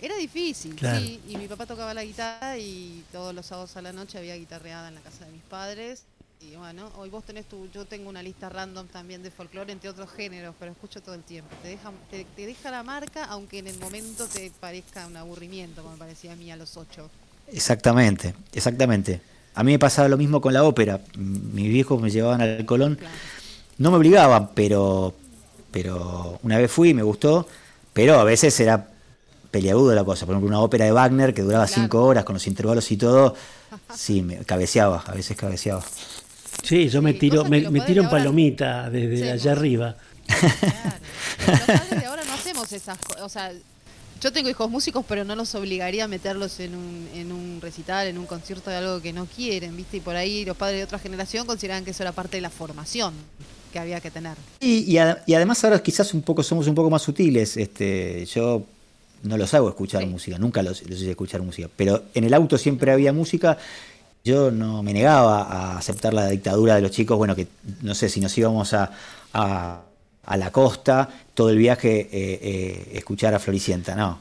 era 0.00 0.16
difícil, 0.16 0.74
Claro. 0.74 0.98
sí. 1.00 1.20
Y 1.28 1.36
mi 1.36 1.46
papá 1.48 1.64
tocaba 1.66 1.94
la 1.94 2.04
guitarra 2.04 2.58
y 2.58 3.04
todos 3.12 3.34
los 3.34 3.46
sábados 3.46 3.76
a 3.76 3.82
la 3.82 3.92
noche 3.92 4.18
había 4.18 4.36
guitarreada 4.36 4.88
en 4.88 4.96
la 4.96 5.00
casa 5.00 5.24
de 5.24 5.32
mis 5.32 5.42
padres. 5.42 6.02
Y 6.40 6.54
bueno, 6.54 6.88
hoy 6.96 7.08
vos 7.10 7.24
tenés 7.24 7.46
tu, 7.46 7.68
yo 7.72 7.84
tengo 7.84 8.08
una 8.08 8.22
lista 8.22 8.48
random 8.48 8.86
también 8.86 9.22
de 9.22 9.30
folclore 9.30 9.72
entre 9.72 9.90
otros 9.90 10.08
géneros, 10.10 10.54
pero 10.58 10.70
escucho 10.70 11.02
todo 11.02 11.14
el 11.16 11.22
tiempo. 11.22 11.50
Te 11.62 11.68
deja, 11.68 11.90
te, 12.10 12.24
te 12.36 12.46
deja 12.46 12.70
la 12.70 12.82
marca, 12.84 13.24
aunque 13.24 13.58
en 13.58 13.66
el 13.66 13.78
momento 13.78 14.26
te 14.28 14.52
parezca 14.60 15.06
un 15.08 15.16
aburrimiento, 15.16 15.82
como 15.82 15.94
me 15.94 15.98
parecía 15.98 16.32
a 16.32 16.36
mí 16.36 16.50
a 16.52 16.56
los 16.56 16.76
ocho. 16.76 17.10
Exactamente, 17.48 18.34
exactamente. 18.52 19.20
A 19.54 19.64
mí 19.64 19.72
me 19.72 19.78
pasaba 19.80 20.08
lo 20.08 20.16
mismo 20.16 20.40
con 20.40 20.52
la 20.52 20.62
ópera. 20.62 21.00
Mis 21.16 21.68
viejos 21.68 22.00
me 22.00 22.10
llevaban 22.10 22.40
al 22.40 22.64
Colón. 22.64 22.94
Claro. 22.94 23.14
No 23.78 23.90
me 23.90 23.96
obligaban, 23.96 24.50
pero, 24.54 25.14
pero 25.72 26.38
una 26.44 26.58
vez 26.58 26.70
fui 26.70 26.90
y 26.90 26.94
me 26.94 27.02
gustó. 27.02 27.48
Pero 27.92 28.20
a 28.20 28.24
veces 28.24 28.58
era 28.60 28.88
peliagudo 29.50 29.92
la 29.94 30.04
cosa. 30.04 30.24
Por 30.24 30.34
ejemplo, 30.34 30.48
una 30.48 30.60
ópera 30.60 30.84
de 30.84 30.92
Wagner 30.92 31.34
que 31.34 31.42
duraba 31.42 31.66
Claro. 31.66 31.82
cinco 31.82 32.04
horas 32.04 32.24
con 32.24 32.34
los 32.34 32.46
intervalos 32.46 32.88
y 32.92 32.96
todo. 32.96 33.34
Sí, 33.94 34.22
me 34.22 34.38
cabeceaba, 34.44 35.02
a 35.06 35.12
veces 35.12 35.36
cabeceaba. 35.36 35.82
Sí, 36.62 36.88
yo 36.88 37.00
me 37.02 37.14
tiro, 37.14 37.44
me, 37.44 37.68
me 37.70 37.80
tiro 37.80 38.02
en 38.02 38.10
palomita 38.10 38.90
desde 38.90 39.24
hacemos. 39.30 39.42
allá 39.42 39.52
arriba. 39.52 39.96
Claro. 40.26 40.96
Los 41.46 41.60
padres 41.60 42.00
de 42.00 42.06
ahora 42.06 42.24
no 42.24 42.32
hacemos 42.34 42.72
esas 42.72 42.98
cosas. 42.98 43.22
O 43.22 43.28
sea, 43.28 43.52
yo 44.20 44.32
tengo 44.32 44.50
hijos 44.50 44.68
músicos, 44.70 45.04
pero 45.08 45.24
no 45.24 45.34
los 45.36 45.54
obligaría 45.54 46.04
a 46.04 46.08
meterlos 46.08 46.58
en 46.60 46.74
un, 46.74 47.08
en 47.14 47.32
un 47.32 47.60
recital, 47.62 48.06
en 48.08 48.18
un 48.18 48.26
concierto 48.26 48.68
de 48.70 48.76
algo 48.76 49.00
que 49.00 49.12
no 49.12 49.26
quieren, 49.26 49.76
¿viste? 49.76 49.98
Y 49.98 50.00
por 50.00 50.16
ahí 50.16 50.44
los 50.44 50.56
padres 50.56 50.78
de 50.78 50.84
otra 50.84 50.98
generación 50.98 51.46
consideraban 51.46 51.84
que 51.84 51.92
eso 51.92 52.02
era 52.02 52.12
parte 52.12 52.36
de 52.36 52.40
la 52.42 52.50
formación 52.50 53.14
que 53.72 53.78
había 53.78 54.00
que 54.00 54.10
tener. 54.10 54.34
Y, 54.60 54.80
y 54.90 54.98
a- 54.98 55.22
y 55.26 55.34
además 55.34 55.62
ahora 55.64 55.82
quizás 55.82 56.12
un 56.14 56.22
poco 56.22 56.42
somos 56.42 56.66
un 56.66 56.74
poco 56.74 56.90
más 56.90 57.02
sutiles. 57.02 57.56
Este, 57.56 58.26
yo 58.26 58.64
no 59.22 59.36
los 59.36 59.54
hago 59.54 59.68
escuchar 59.68 60.02
Sí. 60.02 60.08
música, 60.08 60.38
nunca 60.38 60.62
los, 60.62 60.82
los 60.88 61.00
hice 61.00 61.10
escuchar 61.10 61.40
música. 61.42 61.68
Pero 61.76 62.02
en 62.14 62.24
el 62.24 62.34
auto 62.34 62.58
siempre 62.58 62.90
había 62.92 63.12
música. 63.12 63.56
Yo 64.24 64.50
no 64.50 64.82
me 64.82 64.92
negaba 64.92 65.42
a 65.42 65.78
aceptar 65.78 66.12
la 66.12 66.28
dictadura 66.28 66.74
de 66.74 66.82
los 66.82 66.90
chicos. 66.90 67.16
Bueno, 67.16 67.34
que 67.34 67.46
no 67.82 67.94
sé 67.94 68.08
si 68.08 68.20
nos 68.20 68.36
íbamos 68.36 68.74
a, 68.74 68.90
a, 69.32 69.82
la 70.36 70.52
costa, 70.52 71.08
todo 71.34 71.50
el 71.50 71.56
viaje 71.58 72.00
eh, 72.00 72.08
eh, 72.12 72.90
escuchar 72.94 73.34
a 73.34 73.38
Floricienta, 73.38 73.94
no. 73.94 74.20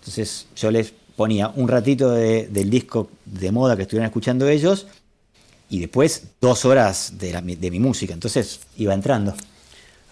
Entonces 0.00 0.46
yo 0.56 0.70
les 0.70 0.92
ponía 1.16 1.48
un 1.48 1.68
ratito 1.68 2.10
de- 2.12 2.46
del 2.48 2.70
disco 2.70 3.10
de 3.24 3.50
moda 3.52 3.76
que 3.76 3.82
estuvieran 3.82 4.06
escuchando 4.06 4.48
ellos 4.48 4.86
y 5.68 5.80
después 5.80 6.22
dos 6.40 6.64
horas 6.64 7.14
de 7.18 7.70
mi 7.70 7.80
música. 7.80 8.14
Entonces 8.14 8.60
iba 8.76 8.94
entrando. 8.94 9.34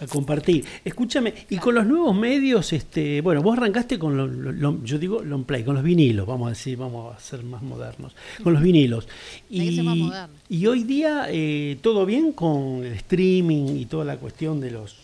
A 0.01 0.07
compartir. 0.07 0.65
Escúchame, 0.85 1.33
y 1.51 1.57
con 1.59 1.75
los 1.75 1.87
nuevos 1.87 2.15
medios, 2.17 2.73
este, 2.73 3.21
bueno, 3.21 3.43
vos 3.43 3.57
arrancaste 3.57 3.99
con, 3.99 4.17
lo, 4.17 4.27
lo- 4.27 4.53
lo- 4.53 4.83
yo 4.85 4.99
digo 4.99 5.23
long 5.23 5.45
play, 5.45 5.63
con 5.65 5.75
los 5.77 5.85
vinilos, 5.85 6.27
vamos 6.27 6.47
a 6.47 6.51
decir, 6.51 6.77
vamos 6.77 7.15
a 7.17 7.21
ser 7.21 7.43
más 7.45 7.63
modernos, 7.63 8.15
con 8.43 8.53
los 8.55 8.63
vinilos. 8.63 9.07
Y, 9.49 10.11
y 10.49 10.67
hoy 10.67 10.83
día, 10.85 11.27
eh, 11.31 11.79
todo 11.81 12.05
bien 12.07 12.33
con 12.33 12.85
el 12.85 12.93
streaming 12.95 13.77
y 13.77 13.87
toda 13.87 14.05
la 14.05 14.17
cuestión 14.17 14.61
de 14.61 14.71
los, 14.73 14.97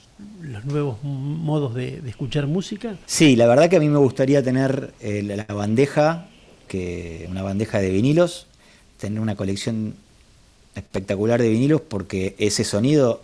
los 0.43 0.65
nuevos 0.65 1.03
modos 1.05 1.75
de, 1.75 2.01
de 2.01 2.11
escuchar 2.11 2.47
música. 2.47 2.97
Sí, 3.07 3.37
la 3.37 3.47
verdad 3.47 3.71
que 3.71 3.77
a 3.77 3.81
mí 3.81 3.89
me 3.89 3.99
gustaría 3.99 4.43
tener 4.43 4.93
eh, 5.01 5.23
la 5.23 5.37
la 5.37 5.45
bandeja, 5.55 6.27
que 6.69 7.27
una 7.31 7.43
bandeja 7.43 7.79
de 7.81 7.91
vinilos, 7.91 8.47
tener 8.99 9.21
una 9.21 9.37
colección 9.37 9.95
espectacular 10.75 11.41
de 11.43 11.49
vinilos 11.49 11.81
porque 11.81 12.35
ese 12.39 12.65
sonido 12.65 13.23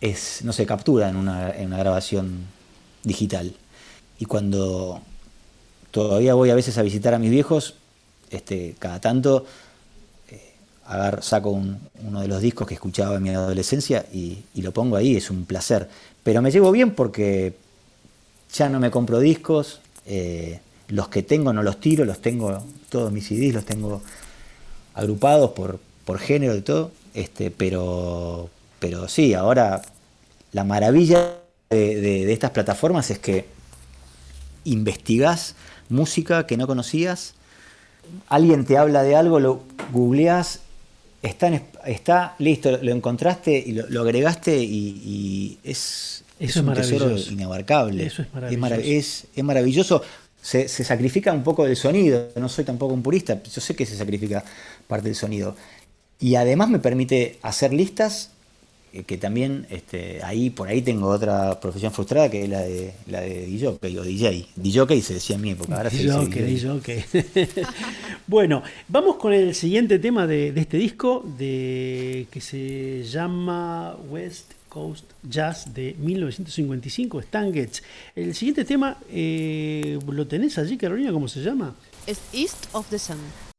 es 0.00 0.40
no 0.44 0.52
se 0.52 0.66
captura 0.66 1.08
en 1.08 1.16
una, 1.16 1.50
en 1.56 1.66
una 1.68 1.78
grabación 1.78 2.46
digital. 3.04 3.52
Y 4.18 4.24
cuando 4.26 5.00
todavía 5.90 6.34
voy 6.34 6.50
a 6.50 6.54
veces 6.54 6.78
a 6.78 6.82
visitar 6.82 7.14
a 7.14 7.18
mis 7.18 7.30
viejos, 7.30 7.74
este, 8.30 8.74
cada 8.78 9.00
tanto 9.00 9.44
eh, 10.30 10.52
agar- 10.86 11.22
saco 11.22 11.50
un- 11.50 11.78
uno 12.06 12.20
de 12.20 12.28
los 12.28 12.40
discos 12.42 12.66
que 12.66 12.74
escuchaba 12.74 13.16
en 13.16 13.22
mi 13.22 13.30
adolescencia 13.30 14.06
y, 14.12 14.38
y 14.54 14.62
lo 14.62 14.72
pongo 14.72 14.96
ahí, 14.96 15.16
es 15.16 15.30
un 15.30 15.44
placer. 15.44 15.88
Pero 16.22 16.42
me 16.42 16.50
llevo 16.50 16.70
bien 16.72 16.94
porque 16.94 17.54
ya 18.54 18.68
no 18.68 18.80
me 18.80 18.90
compro 18.90 19.18
discos, 19.20 19.80
eh, 20.06 20.60
los 20.88 21.08
que 21.08 21.22
tengo 21.22 21.52
no 21.52 21.62
los 21.62 21.80
tiro, 21.80 22.04
los 22.04 22.20
tengo, 22.20 22.62
todos 22.88 23.12
mis 23.12 23.26
CDs 23.26 23.54
los 23.54 23.64
tengo 23.64 24.02
agrupados 24.94 25.52
por, 25.52 25.78
por 26.04 26.18
género 26.18 26.56
y 26.56 26.62
todo, 26.62 26.90
este, 27.14 27.50
pero, 27.50 28.50
pero 28.80 29.06
sí, 29.08 29.34
ahora 29.34 29.82
la 30.52 30.64
maravilla 30.64 31.36
de, 31.70 31.94
de- 32.00 32.26
de 32.26 32.32
estas 32.32 32.50
plataformas 32.50 33.10
es 33.10 33.18
que 33.20 33.46
investigás 34.64 35.54
música 35.88 36.46
que 36.46 36.56
no 36.56 36.66
conocías, 36.66 37.34
alguien 38.28 38.64
te 38.64 38.76
habla 38.78 39.02
de 39.02 39.16
algo, 39.16 39.40
lo 39.40 39.62
googleás, 39.92 40.60
está, 41.22 41.48
en 41.48 41.54
es- 41.54 41.62
está 41.86 42.34
listo, 42.38 42.76
lo 42.82 42.92
encontraste 42.92 43.62
y 43.64 43.72
lo, 43.72 43.88
lo 43.88 44.02
agregaste 44.02 44.56
y, 44.58 45.02
y 45.04 45.58
es, 45.64 46.24
un 46.56 46.66
tesoro 46.74 47.06
inabarcable. 47.30 48.06
Eso 48.06 48.22
es 48.22 48.32
mara- 48.34 48.50
maravilloso. 48.58 48.90
es- 48.98 49.26
es 49.34 49.44
maravilloso. 49.44 50.02
Se, 50.42 50.68
se 50.68 50.84
sacrifica 50.84 51.32
un 51.34 51.42
poco 51.42 51.64
del 51.64 51.76
sonido, 51.76 52.28
no 52.36 52.48
soy 52.48 52.64
tampoco 52.64 52.94
un 52.94 53.02
purista, 53.02 53.42
yo 53.42 53.60
sé 53.60 53.76
que 53.76 53.84
se 53.84 53.96
sacrifica 53.96 54.42
parte 54.88 55.08
del 55.08 55.14
sonido. 55.16 55.54
Y 56.18 56.34
además 56.36 56.70
me 56.70 56.78
permite 56.78 57.38
hacer 57.42 57.72
listas, 57.74 58.30
que 59.06 59.16
también 59.18 59.66
este, 59.70 60.22
ahí 60.22 60.50
por 60.50 60.68
ahí 60.68 60.82
tengo 60.82 61.08
otra 61.08 61.60
profesión 61.60 61.92
frustrada 61.92 62.30
que 62.30 62.44
es 62.44 62.48
la 62.48 62.60
de 62.60 62.92
la 63.06 63.20
de 63.20 63.46
DJ 63.46 63.68
o 63.68 63.78
DJ. 63.78 64.46
DJ 64.56 65.02
se 65.02 65.14
decía 65.14 65.36
en 65.36 65.42
mi 65.42 65.50
época, 65.50 65.76
ahora 65.76 65.90
se 65.90 65.98
dice 65.98 66.26
DJ. 66.26 66.68
jockey. 66.68 67.04
bueno, 68.26 68.62
vamos 68.88 69.16
con 69.16 69.32
el 69.32 69.54
siguiente 69.54 69.98
tema 69.98 70.26
de, 70.26 70.52
de 70.52 70.60
este 70.60 70.76
disco, 70.76 71.24
de, 71.38 72.26
que 72.30 72.40
se 72.40 73.04
llama 73.04 73.96
West 74.08 74.52
Coast 74.70 75.04
Jazz 75.22 75.74
de 75.74 75.94
1955, 75.98 77.20
Stan 77.20 77.52
Getz. 77.52 77.82
El 78.14 78.34
siguiente 78.34 78.64
tema, 78.64 78.96
eh, 79.10 79.98
¿lo 80.06 80.26
tenés 80.26 80.56
allí, 80.56 80.78
Carolina? 80.78 81.12
¿Cómo 81.12 81.28
se 81.28 81.40
llama? 81.40 81.74
Es 82.06 82.20
East 82.32 82.66
of 82.72 82.88
the 82.88 82.98
Sun. 82.98 83.49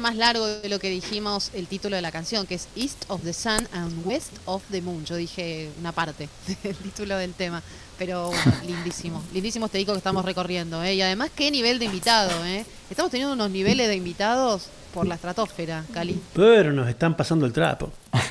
Era 0.00 0.08
más 0.08 0.16
largo 0.16 0.46
de 0.46 0.68
lo 0.70 0.78
que 0.78 0.88
dijimos 0.88 1.50
el 1.52 1.66
título 1.66 1.94
de 1.94 2.00
la 2.00 2.10
canción, 2.10 2.46
que 2.46 2.54
es 2.54 2.68
East 2.74 3.04
of 3.08 3.22
the 3.22 3.34
Sun 3.34 3.68
and 3.72 4.06
West 4.06 4.32
of 4.46 4.62
the 4.70 4.80
Moon. 4.80 5.04
Yo 5.04 5.16
dije 5.16 5.68
una 5.78 5.92
parte 5.92 6.28
del 6.62 6.76
título 6.76 7.18
del 7.18 7.34
tema. 7.34 7.62
Pero 7.98 8.28
bueno, 8.28 8.52
lindísimo. 8.66 9.22
Lindísimo 9.34 9.66
este 9.66 9.76
disco 9.76 9.92
que 9.92 9.98
estamos 9.98 10.24
recorriendo. 10.24 10.82
¿eh? 10.82 10.94
Y 10.94 11.02
además, 11.02 11.30
qué 11.36 11.50
nivel 11.50 11.78
de 11.78 11.84
invitado. 11.84 12.46
¿eh? 12.46 12.64
Estamos 12.88 13.10
teniendo 13.10 13.34
unos 13.34 13.50
niveles 13.50 13.88
de 13.88 13.96
invitados 13.96 14.68
por 14.92 15.06
la 15.06 15.14
estratosfera, 15.14 15.84
Cali. 15.92 16.20
Pero 16.34 16.72
nos 16.72 16.88
están 16.88 17.16
pasando 17.16 17.46
el 17.46 17.52
trapo. 17.52 17.90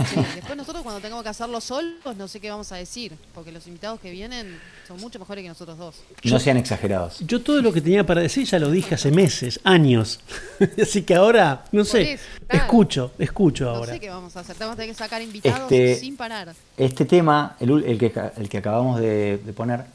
Sí, 0.10 0.16
después 0.36 0.58
nosotros 0.58 0.84
cuando 0.84 1.00
tengamos 1.02 1.24
que 1.24 1.30
hacerlo 1.30 1.62
solos, 1.62 2.16
no 2.18 2.28
sé 2.28 2.40
qué 2.40 2.50
vamos 2.50 2.72
a 2.72 2.76
decir. 2.76 3.14
Porque 3.34 3.52
los 3.52 3.66
invitados 3.68 4.00
que 4.00 4.12
vienen 4.12 4.58
son 4.88 5.00
mucho 5.00 5.20
mejores 5.20 5.42
que 5.44 5.48
nosotros 5.50 5.78
dos. 5.78 5.96
No 6.24 6.40
sean 6.40 6.58
exagerados. 6.58 7.20
Yo 7.20 7.42
todo 7.42 7.62
lo 7.62 7.72
que 7.72 7.82
tenía 7.82 8.06
para 8.06 8.22
decir 8.22 8.46
ya 8.46 8.60
lo 8.60 8.70
dije 8.72 8.96
hace 8.96 9.12
meses, 9.12 9.60
años. 9.64 10.20
Así 10.82 11.04
que 11.04 11.16
ahora, 11.16 11.64
no 11.72 11.80
Por 11.82 11.86
sé, 11.88 12.14
eso, 12.14 12.24
claro. 12.48 12.66
escucho, 12.66 13.12
escucho 13.20 13.66
No 13.66 13.70
ahora. 13.72 13.94
sé 13.94 14.00
qué 14.00 14.10
vamos 14.10 14.36
a 14.36 14.42
hacer. 14.42 14.56
Tenemos 14.56 14.76
que 14.76 14.82
tener 14.84 14.96
que 14.96 15.00
sacar 15.00 15.22
invitados 15.22 15.72
Este- 15.72 15.96
sin 15.96 16.18
parar. 16.18 16.54
Este 16.78 17.06
tema, 17.06 17.56
el, 17.60 17.70
ul- 17.70 17.84
el 17.86 17.98
que, 17.98 18.12
el 18.38 18.50
que 18.50 18.58
acabamos 18.58 19.00
de, 19.00 19.38
de 19.38 19.54
poner, 19.54 19.86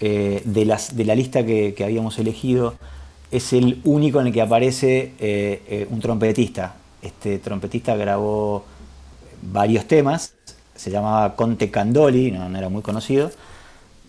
eh, 0.00 0.42
de, 0.44 0.64
las, 0.64 0.96
de 0.96 1.04
la 1.04 1.14
lista 1.14 1.44
que, 1.44 1.74
que 1.74 1.84
habíamos 1.84 2.18
elegido, 2.18 2.76
es 3.34 3.52
el 3.52 3.80
único 3.82 4.20
en 4.20 4.28
el 4.28 4.32
que 4.32 4.40
aparece 4.40 5.12
eh, 5.18 5.62
eh, 5.68 5.88
un 5.90 5.98
trompetista. 5.98 6.76
Este 7.02 7.40
trompetista 7.40 7.96
grabó 7.96 8.64
varios 9.42 9.86
temas, 9.88 10.34
se 10.76 10.90
llamaba 10.90 11.34
Conte 11.34 11.68
Candoli, 11.68 12.30
no, 12.30 12.56
era 12.56 12.68
muy 12.68 12.82
conocido, 12.82 13.32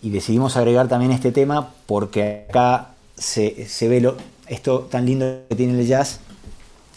y 0.00 0.10
decidimos 0.10 0.56
agregar 0.56 0.86
también 0.86 1.10
este 1.10 1.32
tema 1.32 1.70
porque 1.86 2.46
acá 2.48 2.90
se, 3.16 3.68
se 3.68 3.88
ve 3.88 4.00
lo, 4.00 4.16
esto 4.46 4.82
tan 4.82 5.04
lindo 5.04 5.40
que 5.48 5.56
tiene 5.56 5.78
el 5.78 5.86
jazz, 5.86 6.20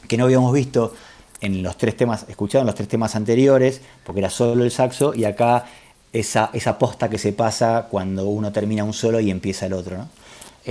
que 0.08 0.16
no 0.16 0.26
habíamos 0.26 0.54
visto 0.54 0.94
en 1.42 1.64
los 1.64 1.78
tres 1.78 1.98
temas, 1.98 2.28
escuchado 2.30 2.62
en 2.62 2.68
los 2.68 2.76
tres 2.76 2.88
temas 2.88 3.16
anteriores, 3.16 3.82
porque 4.06 4.20
era 4.20 4.30
solo 4.30 4.64
el 4.64 4.72
saxo, 4.72 5.16
y 5.16 5.26
acá 5.26 5.66
esa, 6.14 6.52
esa 6.54 6.78
posta 6.78 7.10
que 7.10 7.18
se 7.18 7.34
pasa 7.34 7.88
cuando 7.90 8.28
uno 8.28 8.52
termina 8.52 8.84
un 8.84 8.94
solo 8.94 9.20
y 9.20 9.32
empieza 9.32 9.66
el 9.66 9.74
otro. 9.74 9.98
¿no? 9.98 10.18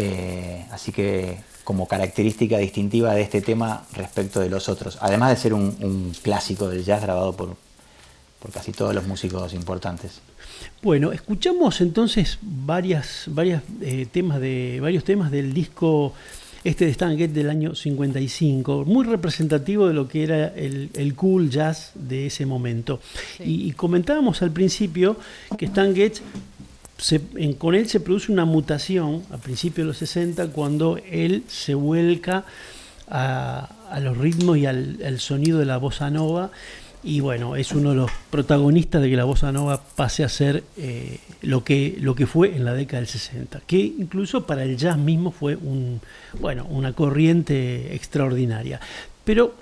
Eh, 0.01 0.65
así 0.71 0.93
que 0.93 1.39
como 1.65 1.89
característica 1.89 2.57
distintiva 2.57 3.15
de 3.15 3.23
este 3.23 3.43
tema 3.43 3.85
respecto 3.95 4.39
de 4.39 4.49
los 4.49 4.69
otros, 4.69 4.97
además 5.01 5.31
de 5.31 5.37
ser 5.37 5.55
un, 5.55 5.77
un 5.81 6.13
clásico 6.23 6.69
del 6.69 6.85
jazz 6.85 7.03
grabado 7.03 7.35
por, 7.35 7.57
por 8.39 8.53
casi 8.53 8.71
todos 8.71 8.95
los 8.95 9.09
músicos 9.09 9.53
importantes. 9.55 10.21
Bueno, 10.83 11.11
escuchamos 11.11 11.81
entonces 11.81 12.39
varias, 12.41 13.25
varias 13.27 13.65
eh, 13.81 14.07
temas 14.11 14.41
de, 14.41 14.79
varios 14.81 15.03
temas 15.03 15.33
del 15.33 15.53
disco 15.53 16.15
este 16.63 16.85
de 16.85 16.93
Stan 16.93 17.17
Getz 17.19 17.35
del 17.35 17.51
año 17.51 17.75
55, 17.75 18.85
muy 18.85 19.05
representativo 19.05 19.89
de 19.89 19.95
lo 19.95 20.07
que 20.07 20.23
era 20.23 20.49
el, 20.49 20.91
el 20.95 21.15
cool 21.17 21.51
jazz 21.51 21.91
de 21.95 22.27
ese 22.27 22.47
momento. 22.47 23.01
Sí. 23.37 23.43
Y, 23.45 23.69
y 23.69 23.73
comentábamos 23.73 24.43
al 24.43 24.53
principio 24.53 25.17
que 25.57 25.67
Stan 25.67 25.95
Getz, 25.95 26.23
con 27.59 27.75
él 27.75 27.89
se 27.89 28.01
produce 28.01 28.33
una 28.33 28.45
mutación 28.45 29.23
a 29.31 29.37
principios 29.37 29.85
de 29.85 29.89
los 29.89 29.99
60 29.99 30.49
cuando 30.49 30.99
él 31.11 31.45
se 31.47 31.75
vuelca 31.75 32.45
a, 33.09 33.69
los 34.03 34.17
ritmos 34.19 34.59
y 34.59 34.67
al, 34.67 35.21
sonido 35.21 35.59
de 35.59 35.65
la 35.65 35.79
bossa 35.79 36.11
nova. 36.11 36.51
Y 37.05 37.21
bueno, 37.21 37.55
es 37.55 37.71
uno 37.73 37.91
de 37.91 37.97
los 37.97 38.11
protagonistas 38.31 39.01
de 39.01 39.09
que 39.09 39.17
la 39.17 39.25
bossa 39.25 39.53
nova 39.53 39.81
pase 39.81 40.25
a 40.25 40.29
ser 40.29 40.65
eh, 40.77 41.21
lo, 41.43 41.63
que, 41.63 41.97
lo 42.01 42.17
que 42.17 42.27
fue 42.27 42.57
en 42.57 42.65
la 42.65 42.75
década 42.75 42.99
del 42.99 43.07
60, 43.07 43.61
que 43.67 43.79
incluso 43.79 44.45
para 44.47 44.65
el 44.65 44.77
jazz 44.77 44.99
mismo 44.99 45.31
fue 45.31 45.57
bueno, 46.41 46.67
una 46.69 46.93
corriente 46.95 47.95
extraordinaria. 47.95 48.81
Pero 49.25 49.55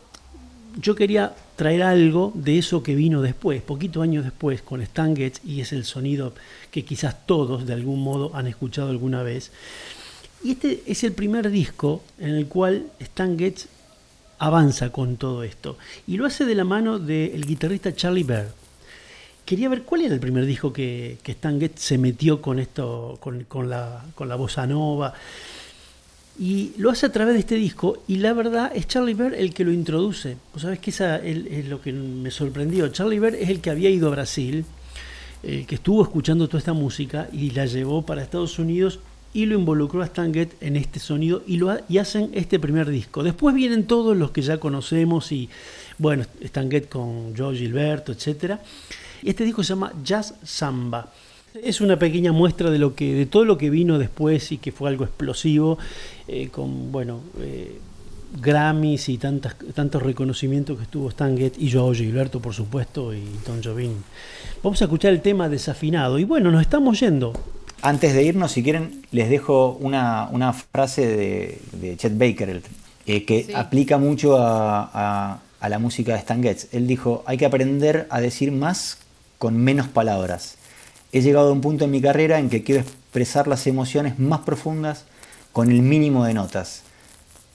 yo 0.81 0.95
quería 0.95 1.35
traer 1.57 1.83
algo 1.83 2.33
de 2.35 2.59
eso 2.59 2.83
que 2.83 2.95
vino 2.95 3.23
después, 3.23 3.63
poquito 3.63 4.03
años 4.03 4.25
después, 4.25 4.63
con 4.63 4.83
Stan 4.83 5.17
Getz, 5.17 5.41
y 5.45 5.63
es 5.63 5.73
el 5.73 5.85
sonido 5.85 6.35
que 6.71 6.85
quizás 6.85 7.27
todos 7.27 7.67
de 7.67 7.73
algún 7.73 8.03
modo 8.03 8.31
han 8.35 8.47
escuchado 8.47 8.91
alguna 8.91 9.23
vez. 9.23 9.51
Y 10.45 10.53
este 10.53 10.83
es 10.87 11.03
el 11.03 11.13
primer 11.13 11.51
disco 11.51 12.03
en 12.19 12.31
el 12.31 12.47
cual 12.47 12.87
Stan 13.01 13.39
Getz 13.39 13.67
avanza 14.39 14.93
con 14.93 15.17
todo 15.17 15.43
esto. 15.43 15.79
Y 16.07 16.19
lo 16.19 16.27
hace 16.27 16.45
de 16.45 16.55
la 16.55 16.65
mano 16.65 16.99
del 16.99 17.45
guitarrista 17.47 17.95
Charlie 17.95 18.23
Bird. 18.23 18.53
Quería 19.47 19.69
ver 19.69 19.83
cuál 19.83 20.03
era 20.03 20.15
el 20.15 20.21
primer 20.21 20.45
disco 20.45 20.73
que, 20.73 21.19
que 21.23 21.33
Stan 21.33 21.59
Getz 21.59 21.81
se 21.81 21.99
metió 21.99 22.43
con 22.43 22.59
esto, 22.59 23.17
con, 23.21 23.45
con 23.45 23.71
la, 23.71 24.05
con 24.15 24.29
la 24.29 24.37
bossa 24.37 24.67
nova. 24.67 25.15
Y 26.39 26.73
lo 26.77 26.91
hace 26.91 27.07
a 27.07 27.13
través 27.13 27.35
de 27.35 27.41
este 27.41 27.55
disco 27.55 28.03
y 28.09 28.17
la 28.17 28.35
verdad 28.35 28.71
es 28.75 28.87
Charlie 28.87 29.15
Bird 29.15 29.35
el 29.35 29.55
que 29.55 29.65
lo 29.65 29.73
introduce. 29.73 30.37
Vos 30.53 30.63
sabés 30.63 30.81
que 30.81 30.91
esa 30.91 31.17
es 31.17 31.67
lo 31.69 31.81
que 31.81 31.93
me 31.95 32.31
sorprendió. 32.31 32.89
Charlie 32.89 33.19
Bird 33.19 33.37
es 33.37 33.49
el 33.49 33.61
que 33.61 33.71
había 33.71 33.89
ido 33.89 34.09
a 34.09 34.11
Brasil, 34.11 34.65
el 35.43 35.67
que 35.67 35.77
estuvo 35.77 36.03
escuchando 36.03 36.47
toda 36.47 36.59
esta 36.59 36.75
música 36.75 37.29
y 37.33 37.51
la 37.53 37.65
llevó 37.65 38.05
para 38.05 38.23
Estados 38.23 38.59
Unidos 38.59 38.99
y 39.33 39.47
lo 39.47 39.59
involucró 39.59 40.03
a 40.03 40.07
Stan 40.07 40.33
Getz 40.33 40.55
en 40.61 40.77
este 40.77 40.99
sonido 41.01 41.43
y, 41.47 41.57
lo 41.57 41.71
ha- 41.71 41.81
y 41.89 41.99
hacen 41.99 42.31
este 42.35 42.59
primer 42.59 42.89
disco. 42.91 43.23
Después 43.23 43.55
vienen 43.55 43.87
todos 43.87 44.15
los 44.17 44.31
que 44.31 44.43
ya 44.43 44.59
conocemos 44.59 45.33
y 45.33 45.49
bueno, 45.99 46.25
Stan 46.43 46.71
Getz 46.71 46.89
con 46.89 47.35
Joe 47.37 47.57
Gilberto. 47.57 48.13
Y 49.23 49.29
este 49.31 49.45
disco 49.45 49.63
se 49.63 49.71
llama 49.71 49.93
Jazz 50.05 50.35
Samba. 50.45 51.11
Es 51.63 51.81
una 51.81 51.99
pequeña 51.99 52.33
muestra 52.33 52.71
de 52.71 52.79
lo 52.79 52.95
que, 52.95 53.15
de 53.15 53.27
todo 53.27 53.45
lo 53.45 53.57
que 53.59 53.71
vino 53.71 53.99
después 53.99 54.53
y 54.53 54.59
que 54.59 54.73
fue 54.73 54.89
algo 54.89 55.05
explosivo, 55.05 55.79
eh, 56.29 56.49
con 56.51 56.93
bueno 56.93 57.21
eh, 57.41 57.79
Grammys 58.41 59.09
y 59.09 59.19
tantas, 59.19 59.57
tantos 59.75 60.03
reconocimientos 60.03 60.77
que 60.77 60.85
estuvo 60.85 61.09
Stan 61.09 61.37
Getz 61.37 61.57
y 61.59 61.71
Joao 61.73 61.95
Gilberto, 61.95 62.41
por 62.41 62.53
supuesto, 62.55 63.15
y 63.15 63.23
Tom 63.45 63.61
Jobim. 63.63 63.93
Vamos 64.63 64.81
a 64.83 64.85
escuchar 64.85 65.13
el 65.13 65.23
tema 65.23 65.49
desafinado. 65.49 66.19
Y 66.19 66.25
bueno, 66.25 66.51
nos 66.51 66.61
estamos 66.63 67.01
yendo. 67.01 67.33
Antes 67.83 68.15
de 68.15 68.23
irnos, 68.25 68.53
si 68.53 68.63
quieren, 68.63 69.03
les 69.13 69.31
dejo 69.31 69.79
una, 69.81 70.29
una 70.33 70.53
frase 70.53 71.07
de, 71.07 71.59
de 71.81 71.97
Chet 71.97 72.19
Baker, 72.19 72.49
el- 72.51 72.63
eh, 73.07 73.25
que 73.25 73.45
Sí. 73.45 73.53
aplica 73.55 73.99
mucho 73.99 74.37
a, 74.37 74.91
a- 74.93 75.41
a 75.61 75.69
la 75.69 75.79
música 75.79 76.13
de 76.13 76.19
Stan 76.19 76.43
Getz. 76.43 76.75
Él 76.75 76.87
dijo, 76.87 77.23
hay 77.27 77.39
que 77.39 77.47
aprender 77.47 78.07
a 78.11 78.21
decir 78.21 78.51
más 78.53 78.99
con 79.39 79.57
menos 79.57 79.87
palabras. 79.89 80.57
He 81.13 81.23
llegado 81.23 81.49
a 81.49 81.53
un 81.53 81.61
punto 81.61 81.85
en 81.85 81.91
mi 81.91 82.01
carrera 82.01 82.39
en 82.39 82.51
que 82.51 82.63
quiero 82.63 82.83
expresar 82.83 83.49
las 83.49 83.67
emociones 83.67 84.19
más 84.19 84.41
profundas 84.41 85.05
con 85.53 85.71
el 85.71 85.83
mínimo 85.83 86.25
de 86.25 86.35
notas. 86.35 86.83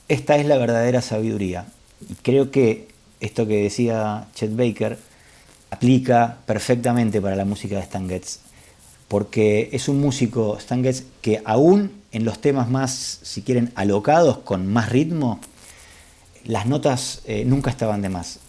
Esta 0.08 0.38
es 0.38 0.46
la 0.46 0.58
verdadera 0.58 1.02
sabiduría. 1.02 1.66
Y 2.10 2.16
creo 2.16 2.52
que 2.52 2.88
esto 3.20 3.48
que 3.48 3.64
decía 3.64 4.28
Chet 4.34 4.56
Baker 4.56 4.98
aplica 5.70 6.38
perfectamente 6.46 7.22
para 7.22 7.36
la 7.36 7.46
música 7.46 7.76
de 7.76 7.82
Stan 7.82 8.10
Getz 8.10 8.40
porque 9.12 9.68
es 9.74 9.90
un 9.90 10.00
músico, 10.00 10.58
Stan 10.58 10.82
Getz, 10.82 11.04
que 11.22 11.42
aún 11.44 11.92
en 12.14 12.24
los 12.24 12.40
temas 12.40 12.70
más, 12.70 13.20
si 13.22 13.42
quieren, 13.42 13.74
alocados, 13.76 14.38
con 14.38 14.72
más 14.72 14.88
ritmo, 14.88 15.42
las 16.46 16.66
notas 16.66 17.22
eh, 17.26 17.44
nunca 17.44 17.72
estaban 17.72 18.02
de 18.02 18.08
más. 18.08 18.40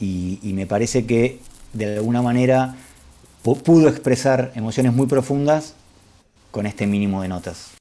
Y, 0.00 0.40
me 0.42 0.66
parece 0.66 1.06
que 1.06 1.38
de 1.72 1.98
alguna 1.98 2.20
manera 2.20 2.74
pudo 3.42 3.88
expresar 3.88 4.52
emociones 4.54 4.92
muy 4.92 5.06
profundas 5.06 5.74
con 6.50 6.66
este 6.66 6.86
mínimo 6.86 7.22
de 7.22 7.28
notas. 7.28 7.79